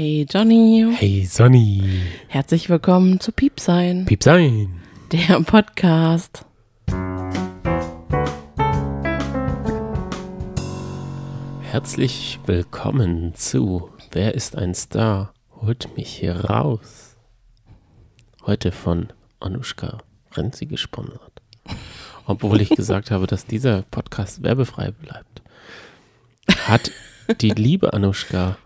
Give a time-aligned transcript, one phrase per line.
[0.00, 0.94] Hey Johnny.
[0.96, 1.82] Hey Sonny.
[2.28, 4.06] Herzlich willkommen zu Piepsein.
[4.06, 4.80] Piepsein.
[5.12, 6.46] Der Podcast.
[11.60, 15.34] Herzlich willkommen zu Wer ist ein Star?
[15.60, 17.18] Holt mich hier raus.
[18.46, 19.08] Heute von
[19.38, 19.98] Anushka
[20.32, 21.42] Renzi gesponsert.
[22.24, 25.42] Obwohl ich gesagt habe, dass dieser Podcast werbefrei bleibt.
[26.66, 26.90] Hat
[27.42, 28.56] die liebe Anushka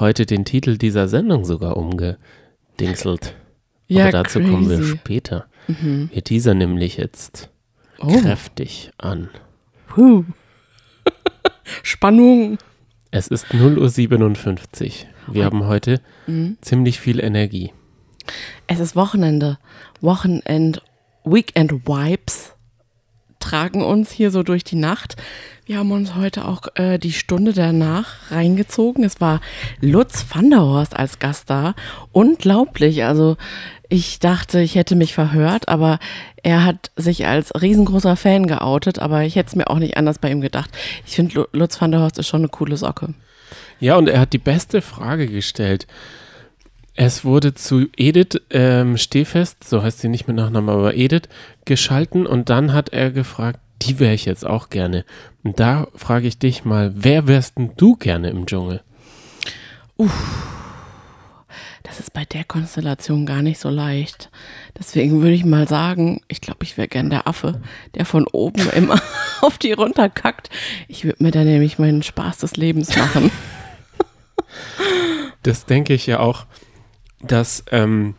[0.00, 3.34] heute den Titel dieser Sendung sogar umgedingselt.
[3.88, 4.96] Ja, Aber dazu kommen wir crazy.
[4.96, 5.46] später.
[5.68, 7.50] Wir teasern nämlich jetzt
[7.98, 8.08] Oh.
[8.20, 9.28] kräftig an.
[9.88, 10.24] Puh.
[11.82, 12.58] Spannung.
[13.10, 15.34] Es ist 0.57 Uhr.
[15.34, 16.56] Wir haben heute Mhm.
[16.60, 17.72] ziemlich viel Energie.
[18.66, 19.58] Es ist Wochenende.
[20.00, 20.82] Wochenend,
[21.24, 22.54] Weekend Vibes
[23.42, 25.16] tragen uns hier so durch die Nacht.
[25.66, 29.04] Wir haben uns heute auch äh, die Stunde danach reingezogen.
[29.04, 29.40] Es war
[29.80, 31.74] Lutz van der Horst als Gast da.
[32.12, 33.04] Unglaublich.
[33.04, 33.36] Also
[33.88, 35.98] ich dachte, ich hätte mich verhört, aber
[36.42, 38.98] er hat sich als riesengroßer Fan geoutet.
[38.98, 40.70] Aber ich hätte es mir auch nicht anders bei ihm gedacht.
[41.06, 43.14] Ich finde, Lu- Lutz van der Horst ist schon eine coole Socke.
[43.80, 45.86] Ja, und er hat die beste Frage gestellt.
[46.94, 51.28] Es wurde zu Edith ähm, Stehfest, so heißt sie nicht mit Nachnamen, aber Edith,
[51.64, 55.04] geschalten und dann hat er gefragt, die wäre ich jetzt auch gerne.
[55.42, 58.82] Und da frage ich dich mal, wer wärst denn du gerne im Dschungel?
[61.82, 64.30] Das ist bei der Konstellation gar nicht so leicht.
[64.78, 67.60] Deswegen würde ich mal sagen, ich glaube, ich wäre gern der Affe,
[67.94, 69.00] der von oben immer
[69.40, 70.50] auf die runterkackt.
[70.88, 73.30] Ich würde mir da nämlich meinen Spaß des Lebens machen.
[75.42, 76.46] Das denke ich ja auch,
[77.22, 78.14] dass ähm,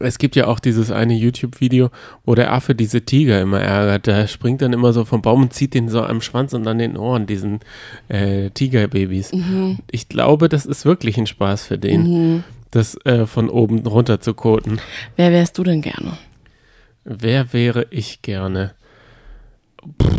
[0.00, 1.90] es gibt ja auch dieses eine YouTube-Video,
[2.24, 4.06] wo der Affe diese Tiger immer ärgert.
[4.06, 6.78] Der springt dann immer so vom Baum und zieht den so am Schwanz und an
[6.78, 7.60] den Ohren, diesen
[8.08, 9.32] äh, Tigerbabys.
[9.90, 14.34] Ich glaube, das ist wirklich ein Spaß für den, das äh, von oben runter zu
[14.34, 14.80] koten.
[15.16, 16.18] Wer wärst du denn gerne?
[17.04, 18.74] Wer wäre ich gerne?
[20.00, 20.18] Pff.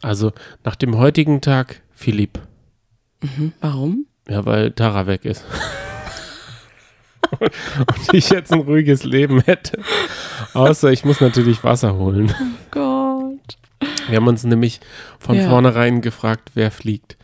[0.00, 0.32] Also
[0.64, 2.38] nach dem heutigen Tag Philipp.
[3.60, 4.06] Warum?
[4.28, 5.44] Ja, weil Tara weg ist.
[7.40, 9.80] Und ich jetzt ein ruhiges Leben hätte.
[10.54, 12.32] Außer ich muss natürlich Wasser holen.
[12.70, 13.58] Gott.
[14.08, 14.80] Wir haben uns nämlich
[15.18, 15.48] von Ja.
[15.48, 17.16] vornherein gefragt, wer fliegt.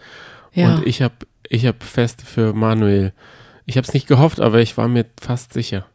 [0.53, 0.75] Ja.
[0.77, 1.15] Und ich habe
[1.49, 3.13] ich hab fest für Manuel.
[3.67, 5.87] Ich habe es nicht gehofft, aber ich war mir fast sicher.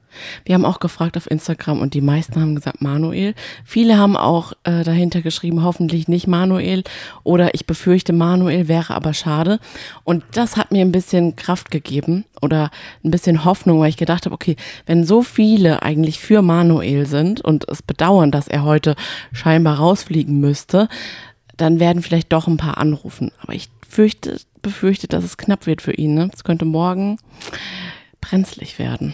[0.45, 3.33] Wir haben auch gefragt auf Instagram und die meisten haben gesagt Manuel.
[3.65, 6.83] Viele haben auch äh, dahinter geschrieben, hoffentlich nicht Manuel
[7.23, 9.59] oder ich befürchte Manuel wäre aber schade.
[10.03, 12.71] Und das hat mir ein bisschen Kraft gegeben oder
[13.03, 14.55] ein bisschen Hoffnung, weil ich gedacht habe, okay,
[14.85, 18.95] wenn so viele eigentlich für Manuel sind und es bedauern, dass er heute
[19.31, 20.89] scheinbar rausfliegen müsste,
[21.57, 23.31] dann werden vielleicht doch ein paar anrufen.
[23.41, 26.13] Aber ich fürchte, befürchte, dass es knapp wird für ihn.
[26.15, 26.29] Ne?
[26.33, 27.17] Es könnte morgen
[28.21, 29.13] brenzlig werden.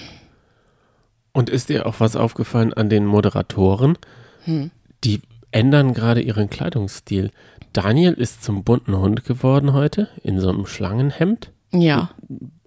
[1.35, 3.97] Und ist dir auch was aufgefallen an den Moderatoren?
[4.45, 4.71] Hm.
[5.03, 5.19] Die
[5.51, 7.29] ändern gerade ihren Kleidungsstil.
[7.73, 11.51] Daniel ist zum bunten Hund geworden heute, in so einem Schlangenhemd.
[11.73, 12.11] Ja.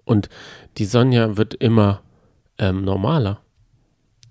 [0.05, 0.29] Und
[0.77, 2.01] die Sonja wird immer
[2.59, 3.41] ähm, normaler.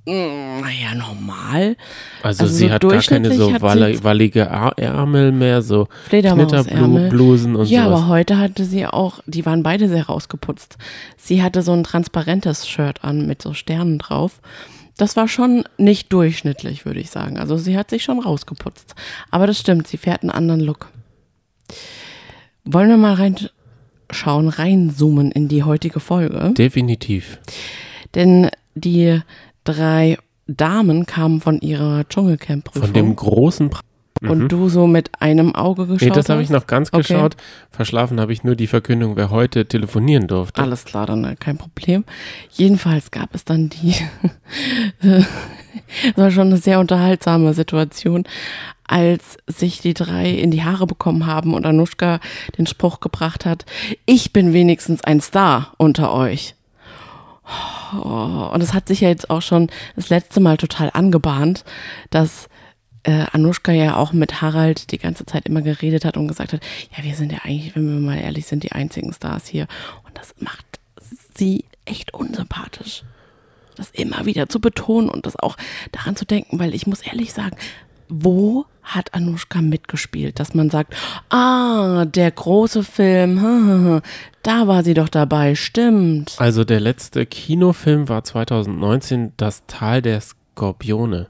[0.09, 1.77] Naja, normal.
[2.23, 5.89] Also, Also sie so hat gar keine so wallige Ar- Ärmel mehr, so.
[6.09, 7.99] Knitterblusen und Ja, sowas.
[8.01, 10.79] aber heute hatte sie auch, die waren beide sehr rausgeputzt.
[11.17, 14.41] Sie hatte so ein transparentes Shirt an mit so Sternen drauf.
[14.97, 17.39] Das war schon nicht durchschnittlich, würde ich sagen.
[17.39, 18.95] Also sie hat sich schon rausgeputzt.
[19.31, 20.89] Aber das stimmt, sie fährt einen anderen Look.
[22.65, 26.53] Wollen wir mal reinschauen, reinzoomen in die heutige Folge?
[26.57, 27.39] Definitiv.
[28.15, 29.21] Denn die
[29.69, 32.83] drei Damen kamen von ihrer Dschungelcamp-Prüfung.
[32.83, 33.81] Von dem großen Pra
[34.31, 37.03] Und du so mit einem Auge geschaut Nee, das habe ich noch ganz Okay.
[37.03, 37.37] geschaut.
[37.71, 40.61] Verschlafen habe ich nur die Verkündung, wer heute telefonieren durfte.
[40.62, 42.05] Alles klar, dann äh, kein Problem.
[42.51, 43.95] Jedenfalls gab es dann die,
[45.01, 48.25] es war schon eine sehr unterhaltsame Situation,
[48.84, 52.21] als sich die drei in die Haare bekommen haben und Anushka
[52.57, 53.67] den Spruch gebracht hat,
[54.07, 56.55] ich bin wenigstens ein Star unter euch.
[57.95, 61.65] Oh, und es hat sich ja jetzt auch schon das letzte Mal total angebahnt,
[62.10, 62.48] dass
[63.04, 66.60] äh, Anushka ja auch mit Harald die ganze Zeit immer geredet hat und gesagt hat,
[66.97, 69.66] ja, wir sind ja eigentlich, wenn wir mal ehrlich sind, die einzigen Stars hier.
[70.04, 70.66] Und das macht
[71.34, 73.04] sie echt unsympathisch.
[73.77, 75.56] Das immer wieder zu betonen und das auch
[75.92, 77.56] daran zu denken, weil ich muss ehrlich sagen,
[78.09, 80.95] wo hat Anushka mitgespielt, dass man sagt,
[81.31, 84.01] ah, der große Film,
[84.43, 86.35] da war sie doch dabei, stimmt.
[86.39, 91.29] Also der letzte Kinofilm war 2019 Das Tal der Skorpione.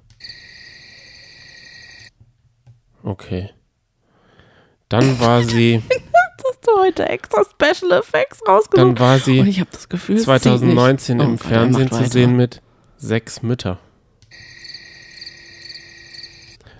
[3.03, 3.51] Okay.
[4.89, 5.83] Dann war sie,
[6.39, 8.79] Das hatte heute extra Special Effects rausgesucht.
[8.79, 11.27] Dann war sie und ich habe das Gefühl, es zieht 2019 nicht.
[11.27, 12.63] Oh im Gott, er Fernsehen zu sehen mit
[12.97, 13.79] Sechs Mütter.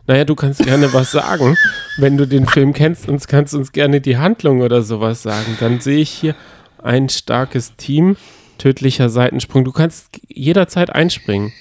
[0.09, 1.55] Naja, du kannst gerne was sagen.
[1.99, 5.59] Wenn du den Film kennst, uns kannst uns gerne die Handlung oder sowas sagen.
[5.61, 6.35] Dann sehe ich hier
[6.83, 8.17] ein starkes Team,
[8.57, 9.67] tödlicher Seitensprung.
[9.67, 11.53] Du kannst jederzeit einspringen.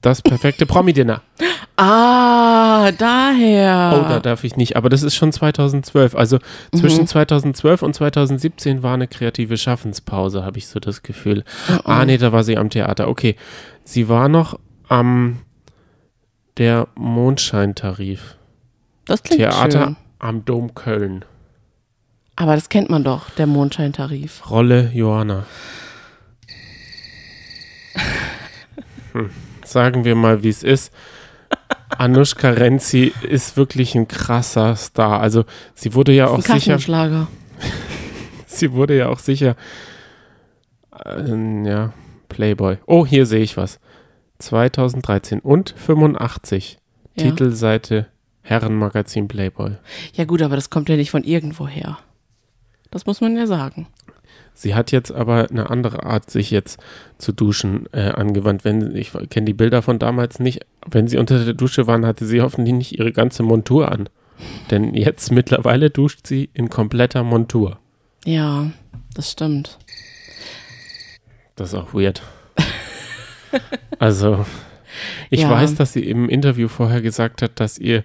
[0.00, 1.20] Das perfekte Promi-Dinner.
[1.76, 4.00] Ah, daher.
[4.00, 4.76] Oh, da darf ich nicht.
[4.76, 6.14] Aber das ist schon 2012.
[6.14, 6.38] Also
[6.74, 11.44] zwischen 2012 und 2017 war eine kreative Schaffenspause, habe ich so das Gefühl.
[11.84, 13.08] Ah, nee, da war sie am Theater.
[13.08, 13.36] Okay.
[13.84, 14.58] Sie war noch
[14.88, 15.40] am
[16.58, 18.36] der Mondscheintarif.
[19.04, 19.96] das klingt Theater schön.
[20.18, 21.24] am Dom Köln.
[22.36, 24.50] Aber das kennt man doch, der Mondscheintarif.
[24.50, 25.46] Rolle Johanna.
[29.12, 29.30] Hm.
[29.64, 30.92] Sagen wir mal, wie es ist.
[31.88, 35.20] Anushka Renzi ist wirklich ein krasser Star.
[35.20, 35.44] Also
[35.74, 36.78] sie wurde ja auch Ein sicher,
[38.46, 39.56] sie wurde ja auch sicher,
[41.04, 41.92] äh, ja,
[42.28, 42.78] Playboy.
[42.86, 43.80] Oh, hier sehe ich was.
[44.38, 46.78] 2013 und 85.
[47.16, 47.24] Ja.
[47.24, 48.06] Titelseite
[48.42, 49.72] Herrenmagazin Playboy.
[50.14, 51.98] Ja gut, aber das kommt ja nicht von irgendwoher.
[52.90, 53.88] Das muss man ja sagen.
[54.54, 56.80] Sie hat jetzt aber eine andere Art, sich jetzt
[57.18, 58.64] zu duschen äh, angewandt.
[58.64, 60.64] Wenn ich kenne die Bilder von damals nicht.
[60.86, 64.08] Wenn sie unter der Dusche waren, hatte sie hoffentlich nicht ihre ganze Montur an.
[64.70, 67.78] Denn jetzt mittlerweile duscht sie in kompletter Montur.
[68.24, 68.70] Ja,
[69.14, 69.78] das stimmt.
[71.54, 72.22] Das ist auch weird.
[73.98, 74.44] Also,
[75.30, 75.50] ich Ja.
[75.50, 78.04] weiß, dass sie im Interview vorher gesagt hat, dass ihr,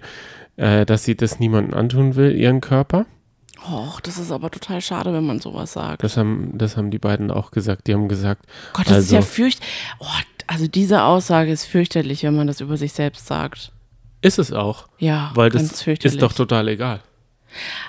[0.56, 3.06] äh, dass sie das niemandem antun will, ihren Körper.
[3.70, 6.02] Och, das ist aber total schade, wenn man sowas sagt.
[6.02, 7.86] Das haben, das haben die beiden auch gesagt.
[7.86, 9.60] Die haben gesagt, Gott, das ist also- ja fürcht.
[10.00, 10.06] Oh,
[10.48, 13.70] also diese Aussage ist fürchterlich, wenn man das über sich selbst sagt.
[14.24, 14.86] ist es auch.
[14.98, 16.14] Ja, Weil ganz das fürchterlich.
[16.14, 17.00] ist doch total egal.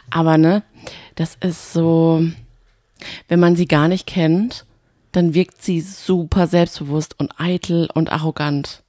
[0.09, 0.63] Aber ne,
[1.15, 2.23] das ist so,
[3.27, 4.65] wenn man sie gar nicht kennt,
[5.15, 8.83] dann wirkt sie super selbstbewusst und eitel und arrogant.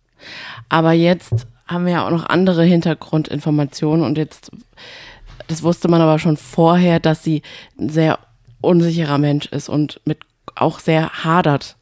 [0.69, 4.51] Aber jetzt haben wir ja auch noch andere Hintergrundinformationen und jetzt,
[5.47, 7.43] das wusste man aber schon vorher, dass sie
[7.79, 8.19] ein sehr
[8.61, 10.19] unsicherer Mensch ist und mit
[10.55, 11.77] auch sehr hadert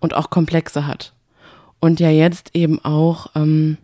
[0.00, 1.12] und auch Komplexe hat.
[1.80, 3.76] Und ja jetzt eben auch ähm,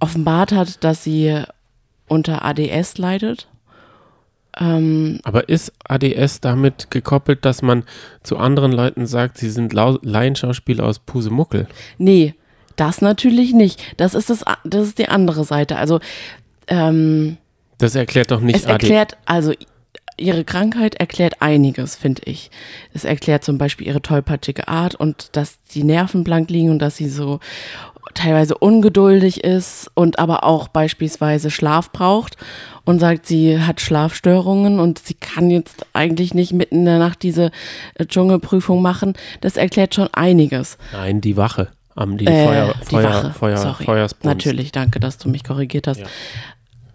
[0.00, 1.42] offenbart hat, dass sie
[2.08, 3.48] unter ADS leidet.
[4.58, 7.84] Ähm, Aber ist ADS damit gekoppelt, dass man
[8.22, 11.66] zu anderen Leuten sagt, sie sind Lau Laienschauspieler aus Pusemuckel?
[11.98, 12.34] nee,
[12.76, 13.82] das natürlich nicht.
[13.98, 15.76] Das ist das, das ist die andere Seite.
[15.76, 16.00] Also
[16.68, 17.36] ähm,
[17.78, 19.52] Das erklärt doch nicht es erklärt, also
[20.16, 22.50] ihre Krankheit erklärt einiges, finde ich.
[22.94, 26.96] Es erklärt zum Beispiel ihre tollpatschige Art und dass die Nerven blank liegen und dass
[26.96, 27.40] sie so
[28.14, 32.36] teilweise ungeduldig ist und aber auch beispielsweise Schlaf braucht
[32.84, 37.22] und sagt, sie hat Schlafstörungen und sie kann jetzt eigentlich nicht mitten in der Nacht
[37.22, 37.50] diese
[37.94, 39.14] äh, Dschungelprüfung machen.
[39.40, 40.78] Das erklärt schon einiges.
[40.92, 41.68] Nein, die Wache.
[41.94, 43.30] Am die Äh, Feuer, die Feuer, Wache.
[43.32, 43.84] Feuer, Sorry.
[43.84, 44.24] Feuersbrunst.
[44.24, 46.00] Natürlich, danke, dass du mich korrigiert hast.
[46.00, 46.06] Ja.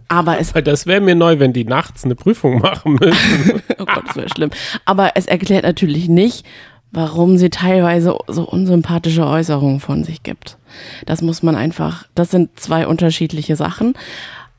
[0.08, 3.62] Aber es Weil das wäre mir neu, wenn die nachts eine Prüfung machen müssen.
[3.80, 4.50] Oh Gott, das wäre schlimm.
[4.86, 6.44] Aber es erklärt natürlich nicht,
[6.90, 10.56] warum sie teilweise so unsympathische Äußerungen von sich gibt.
[11.06, 13.94] Das muss man einfach, das sind zwei unterschiedliche Sachen.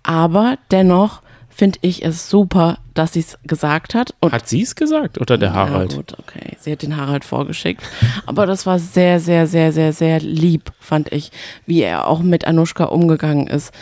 [0.03, 4.13] Aber dennoch finde ich es super, dass sie es gesagt hat.
[4.21, 5.91] Und Hat sie es gesagt oder der Harald?
[5.91, 6.55] ja, gut, okay.
[6.59, 7.83] Sie hat den Harald vorgeschickt.
[8.25, 11.31] Aber das war sehr, sehr, sehr, sehr, sehr lieb, fand ich,
[11.65, 13.73] wie er auch mit Anushka umgegangen ist.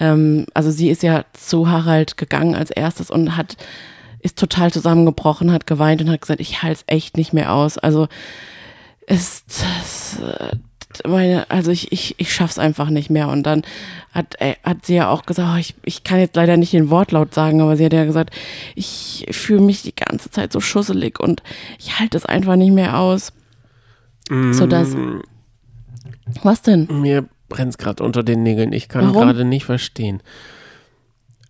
[0.00, 3.56] Ähm, also sie ist ja zu Harald gegangen als erstes und hat,
[4.26, 7.78] ist total zusammengebrochen, hat geweint und hat gesagt, ich halte es echt nicht mehr aus.
[7.78, 8.08] Also
[9.06, 10.56] ist es, äh,
[11.06, 13.28] meine, also ich, ich, ich schaff's einfach nicht mehr.
[13.28, 13.62] Und dann
[14.12, 16.90] hat, äh, hat sie ja auch gesagt, oh, ich, ich kann jetzt leider nicht den
[16.90, 18.34] Wortlaut sagen, aber sie hat ja gesagt,
[18.74, 21.42] ich fühle mich die ganze Zeit so schusselig und
[21.78, 23.32] ich halte es einfach nicht mehr aus.
[24.28, 24.90] So dass.
[24.90, 25.20] Mm,
[26.42, 26.88] Was denn?
[27.00, 28.72] Mir brennt es gerade unter den Nägeln.
[28.72, 30.20] Ich kann gerade nicht verstehen.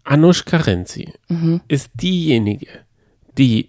[0.06, 1.60] Anushka Renzi Mhm.
[1.68, 2.68] ist diejenige,
[3.36, 3.68] die,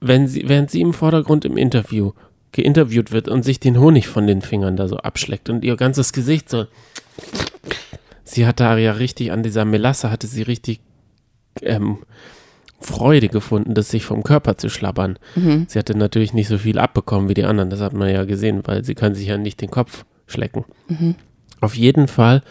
[0.00, 2.12] wenn sie, während sie im Vordergrund im Interview
[2.52, 6.12] geinterviewt wird und sich den Honig von den Fingern da so abschleckt und ihr ganzes
[6.12, 6.66] Gesicht so.
[8.24, 10.80] Sie hatte ja richtig an dieser Melasse, hatte sie richtig
[11.62, 11.98] ähm,
[12.80, 15.18] Freude gefunden, das sich vom Körper zu schlabbern.
[15.34, 15.66] Mhm.
[15.68, 18.62] Sie hatte natürlich nicht so viel abbekommen wie die anderen, das hat man ja gesehen,
[18.64, 20.64] weil sie kann sich ja nicht den Kopf schlecken.
[20.88, 21.14] Mhm.
[21.60, 22.42] Auf jeden Fall,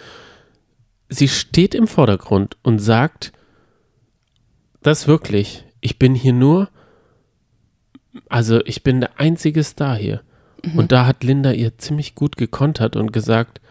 [1.10, 3.32] sie steht im Vordergrund und sagt,
[4.82, 6.70] das wirklich, ich bin hier nur,
[8.30, 10.22] also ich bin der einzige Star hier.
[10.76, 13.62] Und da hat Linda ihr ziemlich gut gekontert und gesagt,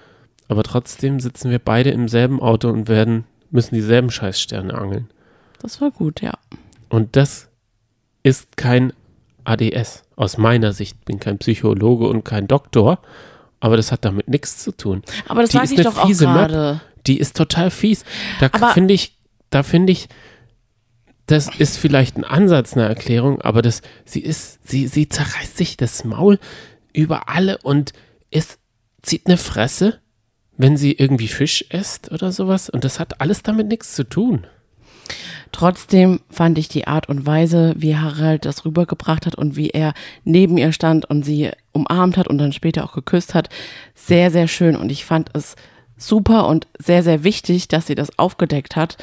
[0.49, 5.11] aber trotzdem sitzen wir beide im selben Auto und werden müssen dieselben Scheißsterne angeln.
[5.61, 6.35] Das war gut, ja.
[6.89, 7.49] Und das
[8.23, 8.93] ist kein
[9.45, 10.05] ADS.
[10.17, 13.01] Aus meiner Sicht Ich bin kein Psychologe und kein Doktor,
[13.61, 15.03] aber das hat damit nichts zu tun.
[15.29, 16.81] Aber das sage ist ich eine doch auch gerade.
[17.07, 18.05] Die ist total fies.
[18.41, 19.19] Da finde ich,
[19.51, 20.09] da finde ich,
[21.27, 25.77] das ist vielleicht ein Ansatz einer Erklärung, aber das, sie ist, sie, sie zerreißt sich
[25.77, 26.39] das Maul
[26.93, 27.93] über alle und
[28.31, 28.59] ist,
[29.03, 30.01] zieht eine Fresse,
[30.57, 32.69] wenn sie irgendwie Fisch isst oder sowas.
[32.69, 34.47] Und das hat alles damit nichts zu tun.
[35.53, 39.95] Trotzdem fand ich die Art und Weise, wie Harald das rübergebracht hat und wie er
[40.25, 43.51] neben ihr stand und sie umarmt hat und dann später auch geküsst hat,
[43.95, 44.75] sehr, sehr schön.
[44.75, 45.55] Und ich fand es
[46.07, 48.97] super und sehr, sehr wichtig, dass sie das aufgedeckt hat.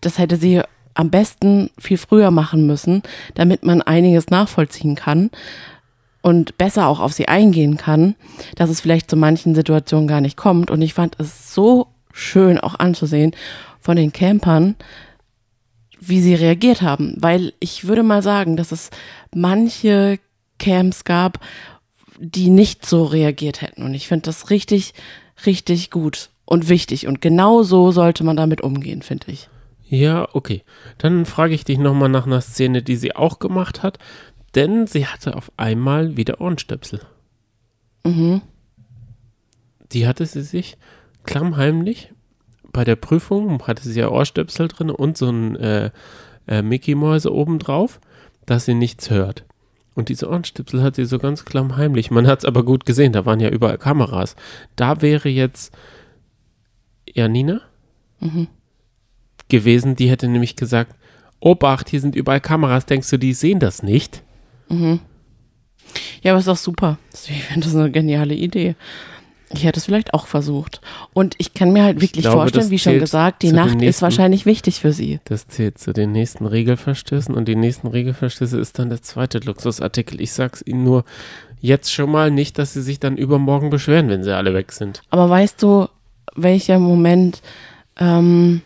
[0.00, 0.62] Das hätte sie
[0.94, 3.02] am besten viel früher machen müssen,
[3.34, 5.30] damit man einiges nachvollziehen kann
[6.22, 8.16] und besser auch auf sie eingehen kann,
[8.56, 10.72] dass es vielleicht zu manchen Situationen gar nicht kommt.
[10.72, 13.30] Und ich fand es so schön auch anzusehen
[13.78, 14.74] von den Campern,
[16.00, 17.14] wie sie reagiert haben.
[17.18, 18.90] Weil ich würde mal sagen, dass es
[19.32, 20.18] manche
[20.58, 21.38] Camps gab,
[22.18, 23.82] die nicht so reagiert hätten.
[23.82, 24.94] Und ich finde das richtig,
[25.44, 27.06] richtig gut und wichtig.
[27.06, 29.50] Und genau so sollte man damit umgehen, finde ich.
[29.88, 30.62] Ja, okay.
[30.98, 33.98] Dann frage ich dich nochmal nach einer Szene, die sie auch gemacht hat,
[34.54, 37.00] denn sie hatte auf einmal wieder Ohrenstöpsel.
[38.04, 38.40] Mhm.
[39.92, 40.78] Die hatte sie sich
[41.24, 42.12] klammheimlich
[42.72, 45.90] bei der Prüfung, hatte sie ja Ohrstöpsel drin und so ein äh,
[46.48, 48.00] äh, Mickey-Mäuse obendrauf,
[48.44, 49.44] dass sie nichts hört.
[49.94, 52.10] Und diese Ohrenstöpsel hat sie so ganz klammheimlich.
[52.10, 54.36] Man hat es aber gut gesehen, da waren ja überall Kameras.
[54.76, 55.74] Da wäre jetzt
[57.14, 57.60] Janina
[59.48, 60.94] gewesen, die hätte nämlich gesagt,
[61.40, 64.22] Obacht, hier sind überall Kameras, denkst du, die sehen das nicht?
[66.22, 66.98] Ja, aber ist doch super.
[67.12, 68.74] Ich finde das eine geniale Idee.
[69.54, 70.80] Ich hätte es vielleicht auch versucht.
[71.12, 74.02] Und ich kann mir halt wirklich glaube, vorstellen, wie schon gesagt, die Nacht ist nächsten-
[74.02, 75.20] wahrscheinlich wichtig für sie.
[75.24, 80.20] Das zählt zu den nächsten Regelverstößen und die nächsten Regelverstöße ist dann der zweite Luxusartikel.
[80.20, 81.04] Ich sag's Ihnen nur
[81.60, 85.02] jetzt schon mal nicht, dass Sie sich dann übermorgen beschweren, wenn sie alle weg sind.
[85.10, 85.86] Aber weißt du,
[86.36, 87.42] welcher Moment
[87.98, 88.62] ähm,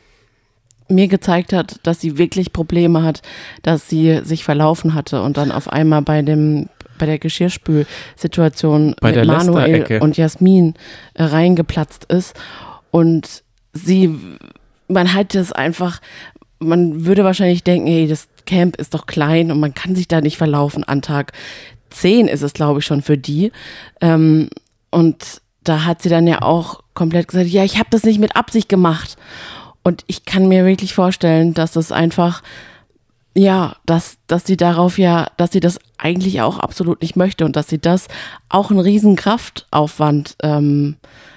[0.89, 3.23] mir gezeigt hat, dass sie wirklich Probleme hat,
[3.63, 9.09] dass sie sich verlaufen hatte und dann auf einmal bei dem bei der Geschirrspülsituation Bei
[9.09, 10.75] mit der Manuel und Jasmin
[11.15, 12.39] äh, reingeplatzt ist
[12.91, 14.15] und sie
[14.89, 16.01] man hat es einfach
[16.61, 20.21] man würde wahrscheinlich denken, hey, das Camp ist doch klein und man kann sich da
[20.21, 20.85] nicht verlaufen.
[20.85, 21.33] An Tag
[21.89, 23.51] 10 ist es, glaube ich, schon für die.
[24.01, 24.51] Ähm,
[24.91, 28.37] und da hat sie dann ja auch komplett gesagt, ja, ich habe das nicht mit
[28.37, 29.17] Absicht gemacht.
[29.83, 32.43] Und ich kann mir wirklich vorstellen, dass das einfach,
[33.35, 37.57] ja, dass, dass sie darauf ja, dass sie das eigentlich auch absolut nicht möchte und
[37.57, 38.09] dass sie das
[38.51, 40.97] auch einen riesen Kraftaufwand ähm,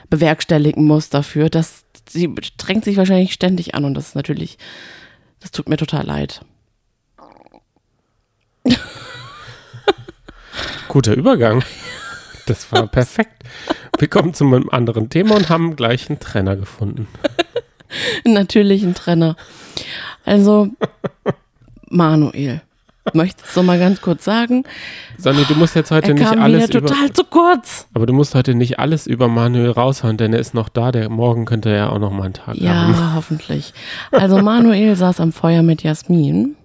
[0.10, 1.50] bewerkstelligen muss dafür.
[1.50, 4.58] Dass sie strengt sich wahrscheinlich ständig an und das ist natürlich,
[5.39, 6.41] das tut mir total leid.
[10.89, 11.63] Guter Übergang.
[12.45, 13.43] Das war perfekt.
[13.97, 17.07] Wir kommen zu einem anderen Thema und haben gleich einen Trenner gefunden.
[18.25, 19.35] Natürlich ein Trenner.
[20.25, 20.69] Also,
[21.89, 22.62] Manuel,
[23.13, 24.63] möchtest du mal ganz kurz sagen,
[25.17, 26.88] Sonny, du musst jetzt heute er nicht kam alles wieder über.
[26.88, 27.88] total zu kurz.
[27.93, 30.91] Aber du musst heute nicht alles über Manuel raushauen, denn er ist noch da.
[30.91, 32.63] Der morgen könnte er ja auch noch mal einen Tag haben.
[32.63, 33.73] Ja, hoffentlich.
[34.12, 36.55] Also Manuel saß am Feuer mit Jasmin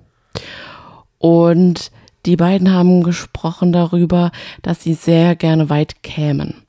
[1.18, 1.90] und
[2.26, 4.30] die beiden haben gesprochen darüber,
[4.62, 6.62] dass sie sehr gerne weit kämen,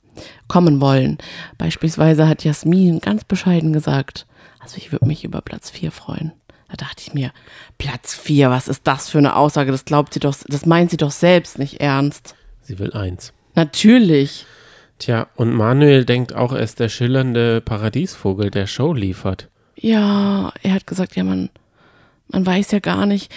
[0.48, 1.18] kommen wollen.
[1.58, 4.26] Beispielsweise hat Jasmin ganz bescheiden gesagt,
[4.60, 6.32] also ich würde mich über Platz 4 freuen.
[6.68, 7.32] Da dachte ich mir,
[7.78, 9.72] Platz 4, was ist das für eine Aussage?
[9.72, 12.36] Das glaubt sie doch, das meint sie doch selbst nicht ernst.
[12.62, 13.32] Sie will eins.
[13.56, 14.46] Natürlich.
[14.98, 19.48] Tja, und Manuel denkt auch, er ist der schillernde Paradiesvogel, der Show liefert.
[19.76, 21.48] Ja, er hat gesagt, ja, man,
[22.28, 23.32] man weiß ja gar nicht,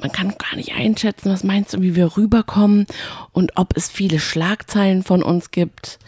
[0.00, 2.86] man kann gar nicht einschätzen, was meinst du, wie wir rüberkommen
[3.32, 5.98] und ob es viele Schlagzeilen von uns gibt.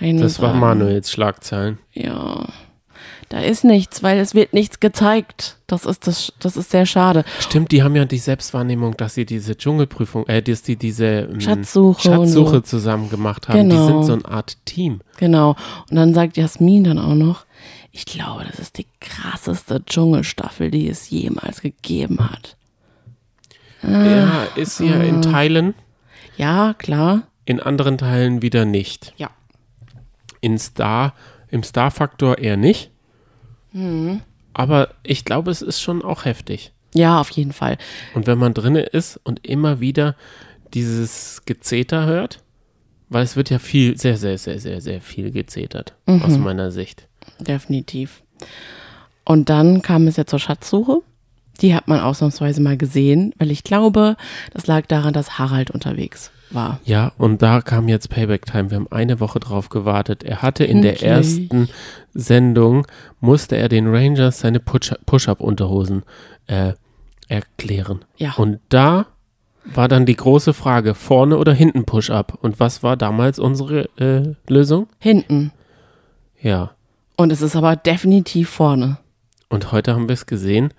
[0.00, 0.54] Nur Das war.
[0.54, 1.78] Manuels Schlagzeilen.
[1.92, 2.46] Ja.
[3.28, 5.56] Da ist nichts, weil es wird nichts gezeigt.
[5.66, 7.24] Das ist das, das ist sehr schade.
[7.40, 11.40] Stimmt, die haben ja die Selbstwahrnehmung, dass sie diese Dschungelprüfung, äh, dass die diese ähm,
[11.40, 12.60] Schatzsuche Schatzsuche so.
[12.60, 13.68] zusammen gemacht haben.
[13.68, 13.86] Die Genau.
[13.86, 15.00] sind so eine Art Team.
[15.16, 15.56] Genau.
[15.90, 17.46] Und dann sagt Jasmin dann auch noch,
[17.96, 22.56] ich glaube, das ist die krasseste Dschungelstaffel, die es jemals gegeben hat.
[23.82, 25.74] Ja, ist ja in Teilen,
[26.36, 27.22] Ja, klar.
[27.44, 29.14] in anderen Teilen wieder nicht.
[29.16, 29.30] Ja.
[30.40, 31.14] In Star,
[31.50, 32.90] im Star-Faktor eher nicht.
[33.72, 34.20] Mhm.
[34.54, 36.72] Aber ich glaube, es ist schon auch heftig.
[36.94, 37.78] Ja, auf jeden Fall.
[38.14, 40.16] Und wenn man drinne ist und immer wieder
[40.74, 42.42] dieses Gezeter hört,
[43.08, 46.22] weil es wird ja viel, sehr, sehr, sehr, sehr, sehr viel gezetert, Mhm.
[46.22, 47.06] aus meiner Sicht.
[47.40, 48.22] Definitiv.
[49.24, 51.00] Und dann kam es ja zur Schatzsuche.
[51.62, 54.16] Die hat man ausnahmsweise mal gesehen, weil ich glaube,
[54.52, 56.80] das lag daran, dass Harald unterwegs war.
[56.84, 58.70] Ja, und da kam jetzt Payback Time.
[58.70, 60.22] Wir haben eine Woche drauf gewartet.
[60.22, 61.08] Er hatte in der Endlich.
[61.10, 61.68] ersten
[62.12, 62.86] Sendung,
[63.20, 66.02] musste er den Rangers seine Push- Push-Up-Unterhosen
[66.46, 66.74] äh,
[67.28, 68.04] erklären.
[68.18, 68.34] Ja.
[68.36, 69.06] Und da
[69.64, 72.38] war dann die große Frage, vorne oder hinten Push-Up?
[72.42, 74.88] Und was war damals unsere äh, Lösung?
[74.98, 75.52] Hinten.
[76.40, 76.72] Ja.
[77.16, 78.98] Und es ist aber definitiv vorne.
[79.48, 80.72] Und heute haben wir es gesehen.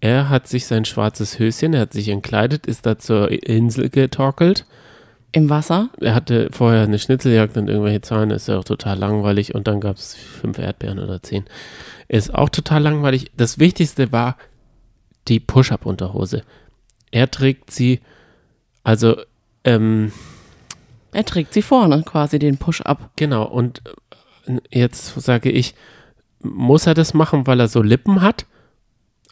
[0.00, 4.66] Er hat sich sein schwarzes Höschen, er hat sich entkleidet, ist da zur Insel getorkelt.
[5.32, 5.88] Im Wasser.
[6.00, 9.54] Er hatte vorher eine Schnitzeljagd und irgendwelche Zahlen, ist ja auch total langweilig.
[9.54, 11.44] Und dann gab es fünf Erdbeeren oder zehn.
[12.06, 13.32] Ist auch total langweilig.
[13.36, 14.36] Das Wichtigste war
[15.26, 16.42] die Push-Up-Unterhose.
[17.10, 18.00] Er trägt sie,
[18.84, 19.16] also,
[19.64, 20.12] ähm,
[21.12, 23.10] Er trägt sie vorne quasi, den Push-Up.
[23.16, 23.44] genau.
[23.44, 23.82] Und
[24.70, 25.74] jetzt sage ich,
[26.40, 28.46] muss er das machen, weil er so Lippen hat?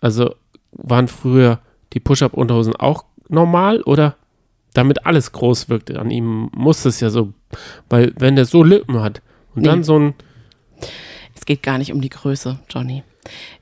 [0.01, 0.35] Also
[0.73, 1.61] waren früher
[1.93, 4.17] die Push-Up-Unterhosen auch normal oder
[4.75, 7.35] damit alles groß wirkt an ihm, muss es ja so,
[7.91, 9.21] weil wenn der so Lippen hat
[9.55, 9.69] und Nee.
[9.69, 10.15] dann so ein,
[11.35, 13.03] Es geht gar nicht um die Größe, Johnny.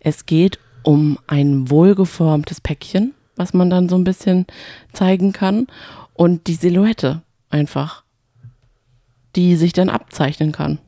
[0.01, 4.47] Es geht um ein wohlgeformtes Päckchen, was man dann so ein bisschen
[4.93, 5.67] zeigen kann.
[6.15, 8.05] Und die Silhouette einfach,
[9.35, 10.79] die sich dann abzeichnen kann.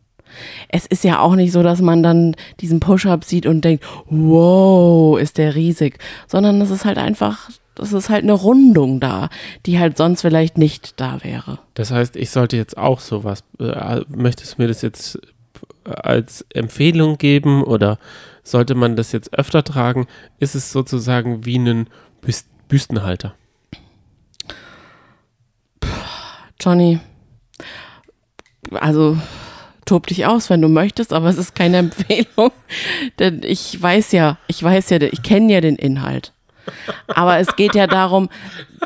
[0.68, 5.18] Es ist ja auch nicht so, dass man dann diesen Push-Up sieht und denkt, wow,
[5.18, 9.28] ist der riesig, sondern es ist halt einfach, das ist halt eine Rundung da,
[9.66, 11.58] die halt sonst vielleicht nicht da wäre.
[11.74, 15.18] das heißt, ich sollte jetzt auch sowas, äh, möchtest du mir das jetzt
[15.84, 17.98] als Empfehlung geben oder
[18.42, 20.06] sollte man das jetzt öfter tragen?
[20.38, 21.88] Ist es sozusagen wie ein
[22.20, 23.34] Büst Büstenhalter?
[26.58, 27.00] Johnny,
[28.70, 29.18] also
[29.84, 32.52] tob dich aus, wenn du möchtest, aber es ist keine Empfehlung,
[33.18, 36.32] denn ich weiß ja, ich weiß ja, ich kenne ja den Inhalt.
[37.08, 38.28] Aber es geht ja darum,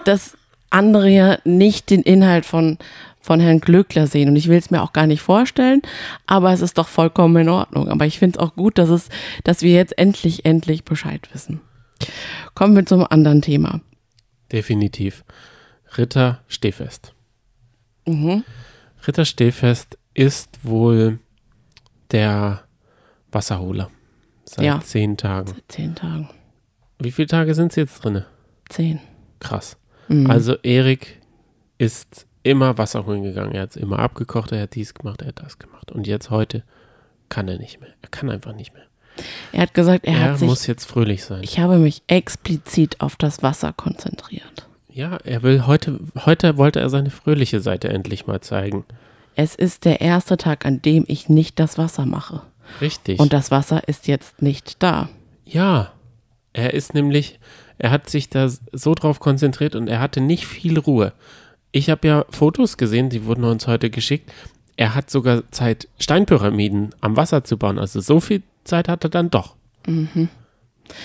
[0.04, 0.36] dass
[0.70, 2.78] andere ja nicht den Inhalt von,
[3.20, 4.28] von Herrn Glöckler sehen.
[4.28, 5.82] Und ich will es mir auch gar nicht vorstellen,
[6.26, 7.88] aber es ist doch vollkommen in Ordnung.
[7.88, 9.08] Aber ich finde es auch gut, dass, es,
[9.44, 11.60] dass wir jetzt endlich, endlich Bescheid wissen.
[12.54, 13.80] Kommen wir zum anderen Thema.
[14.52, 15.24] Definitiv.
[15.96, 17.14] Ritter Stehfest.
[18.06, 18.44] Mhm.
[19.06, 21.18] Ritter Stehfest ist wohl
[22.10, 22.62] der
[23.30, 23.90] Wasserholer.
[24.44, 24.80] Seit Ja.
[24.80, 25.54] zehn Tagen.
[25.68, 26.28] Zehn Tagen.
[26.98, 28.24] Wie viele Tage sind es jetzt drin?
[28.68, 29.00] Zehn.
[29.40, 29.76] Krass.
[30.08, 30.30] Mhm.
[30.30, 31.20] Also Erik
[31.78, 33.52] ist immer Wasser holen gegangen.
[33.52, 35.92] Er hat es immer abgekocht, er hat dies gemacht, er hat das gemacht.
[35.92, 36.62] Und jetzt heute
[37.28, 37.90] kann er nicht mehr.
[38.02, 38.84] Er kann einfach nicht mehr.
[39.52, 41.42] Er hat gesagt, er, Er, hat sich muss jetzt fröhlich sein.
[41.42, 44.68] Ich habe mich explizit auf das Wasser konzentriert.
[44.88, 48.84] ja, er will heute, heute wollte er seine fröhliche Seite endlich mal zeigen.
[49.36, 52.42] Es ist der erste Tag, an dem ich nicht das Wasser mache.
[52.80, 53.20] Richtig.
[53.20, 55.08] Und das Wasser ist jetzt nicht da.
[55.44, 55.92] Ja,
[56.54, 57.38] er ist nämlich,
[57.78, 61.12] er hat sich da so drauf konzentriert und er hatte nicht viel Ruhe.
[61.70, 64.32] Ich habe ja Fotos gesehen, die wurden uns heute geschickt.
[64.76, 67.78] Er hat sogar Zeit, Steinpyramiden am Wasser zu bauen.
[67.78, 69.54] Also so viel Zeit hat er dann doch.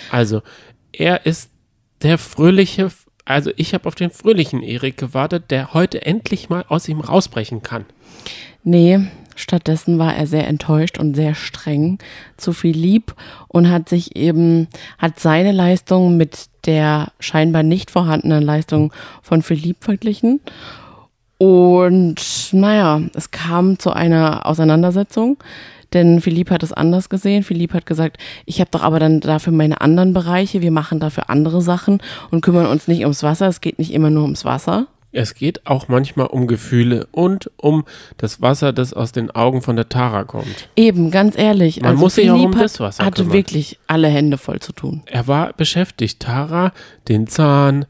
[0.10, 0.42] Also,
[0.94, 1.50] er ist
[2.02, 2.92] der fröhliche,
[3.26, 7.62] also ich habe auf den fröhlichen Erik gewartet, der heute endlich mal aus ihm rausbrechen
[7.62, 7.86] kann.
[8.64, 9.00] Nee,
[9.36, 12.00] stattdessen war er sehr enttäuscht und sehr streng,
[12.38, 13.02] zu viel
[13.48, 19.84] und hat sich eben, hat seine Leistung mit der scheinbar nicht vorhandenen Leistung von Philipp
[19.84, 20.42] verglichen.
[21.38, 25.38] Und naja, es kam zu einer Auseinandersetzung,
[25.94, 27.44] denn Philipp hat es anders gesehen.
[27.44, 31.30] Philipp hat gesagt, ich habe doch aber dann dafür meine anderen Bereiche, wir machen dafür
[31.30, 32.02] andere Sachen
[32.32, 33.48] und kümmern uns nicht ums Wasser.
[33.48, 34.88] Es geht nicht immer nur ums Wasser.
[35.14, 37.84] Es geht auch manchmal um Gefühle und um
[38.16, 40.70] das Wasser, das aus den Augen von der Tara kommt.
[40.78, 41.82] Eben, ganz ehrlich.
[41.82, 43.34] Man muss sich auch um das Wasser hatte kümmern.
[43.34, 45.02] wirklich alle Hände voll zu tun.
[45.08, 46.22] Er war beschäftigt.
[46.22, 46.72] Tara,
[47.10, 47.86] den Zahn,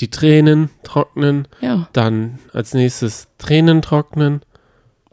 [0.00, 1.86] die Tränen trocknen, Ja.
[1.92, 4.40] dann als nächstes Tränen trocknen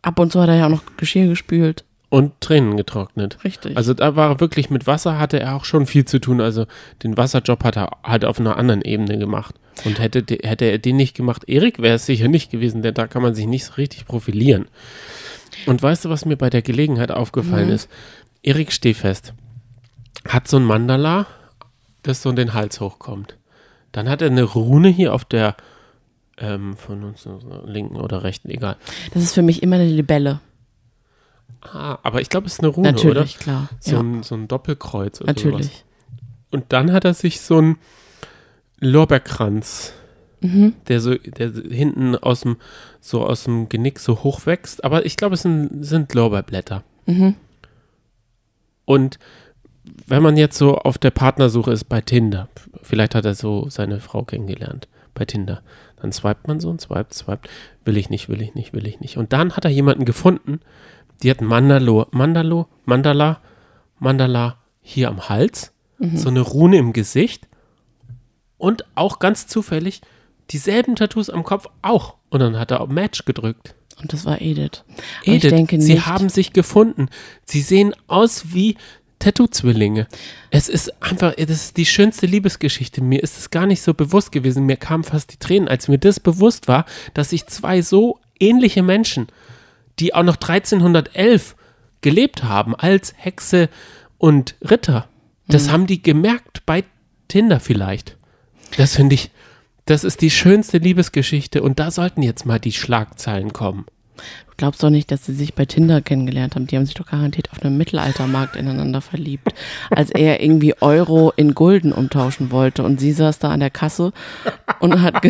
[0.02, 1.84] Ab und zu hat er ja auch noch Geschirr gespült.
[2.10, 3.38] Und Tränen getrocknet.
[3.44, 3.78] Richtig.
[3.78, 6.42] Also da war wirklich mit Wasser hatte er auch schon viel zu tun.
[6.42, 6.66] Also
[7.04, 9.56] den Wasserjob hat er halt auf einer anderen Ebene gemacht.
[9.86, 13.08] Und hätte, hätte er den nicht gemacht, Erik wäre es sicher nicht gewesen, denn da
[13.08, 14.68] kann man sich nicht so richtig profilieren.
[15.68, 17.74] Und weißt du, was mir bei der Gelegenheit aufgefallen Mhm.
[17.76, 17.90] ist?
[18.44, 19.34] Erik Stehfest
[20.28, 21.28] hat so ein Mandala,
[22.04, 23.38] das so in den Hals hochkommt.
[23.92, 25.56] Dann hat er eine Rune hier auf der
[26.38, 27.28] ähm, von uns
[27.66, 28.78] linken oder rechten, egal.
[29.14, 30.40] das ist für mich immer eine Libelle.
[31.62, 33.44] Ah, aber ich glaube, es ist eine Rune, Natürlich, oder?
[33.44, 33.70] klar.
[33.80, 35.44] So, ja, ein, so ein Doppelkreuz oder sowas.
[35.46, 35.86] natürlich.
[36.52, 37.78] Und dann hat er sich so einen
[38.80, 39.94] Lorbeerkranz,
[40.42, 40.74] Mhm.
[40.88, 42.56] der so, der hinten aus dem,
[43.02, 44.84] so aus dem Genick so hoch wächst.
[44.86, 46.84] Aber ich glaube, es sind, sind Lorbeerblätter.
[47.08, 47.36] Mhm.
[48.86, 49.20] Und
[50.08, 52.48] wenn man jetzt so auf der Partnersuche ist bei Tinder,
[52.82, 55.62] vielleicht hat er so seine Frau kennengelernt bei Tinder,
[55.98, 57.50] dann swipet man so und swipet, swipet,
[57.84, 59.18] will ich nicht, will ich nicht, will ich nicht.
[59.18, 60.62] Und dann hat er jemanden gefunden,
[61.22, 63.42] die hat Mandalo, Mandalo, Mandala,
[64.00, 65.72] Mandala hier am Hals,
[66.14, 67.48] so eine Rune im Gesicht
[68.58, 70.02] und auch ganz zufällig
[70.52, 72.16] dieselben Tattoos am Kopf auch.
[72.30, 73.76] Und dann hat er auf Match gedrückt.
[74.02, 74.84] Und das war Edith.
[74.88, 77.10] Aber Edith, ich denke sie nicht, haben sich gefunden.
[77.44, 78.78] Sie sehen aus wie
[79.20, 80.08] Tattoo-Zwillinge.
[80.50, 83.02] Es ist einfach, das ist die schönste Liebesgeschichte.
[83.02, 84.66] Mir ist es gar nicht so bewusst gewesen.
[84.66, 88.84] Mir kamen fast die Tränen, als mir das bewusst war, dass sich zwei so ähnliche
[88.84, 89.28] Menschen,
[90.00, 91.56] die auch noch 1311
[92.02, 93.70] gelebt haben als Hexe
[94.18, 95.08] und Ritter,
[95.48, 95.72] das Mhm.
[95.72, 96.84] haben die gemerkt bei
[97.28, 98.18] Tinder vielleicht.
[98.78, 99.32] Das finde ich,
[99.86, 103.86] das ist die schönste Liebesgeschichte und da sollten jetzt mal die Schlagzeilen kommen.
[104.48, 106.68] Du glaubst doch nicht, dass sie sich bei Tinder kennengelernt haben.
[106.68, 109.54] Die haben sich doch garantiert auf einem Mittelaltermarkt ineinander verliebt.
[109.90, 114.12] Als er irgendwie Euro in Gulden umtauschen wollte und sie saß da an der Kasse
[114.80, 115.22] und hat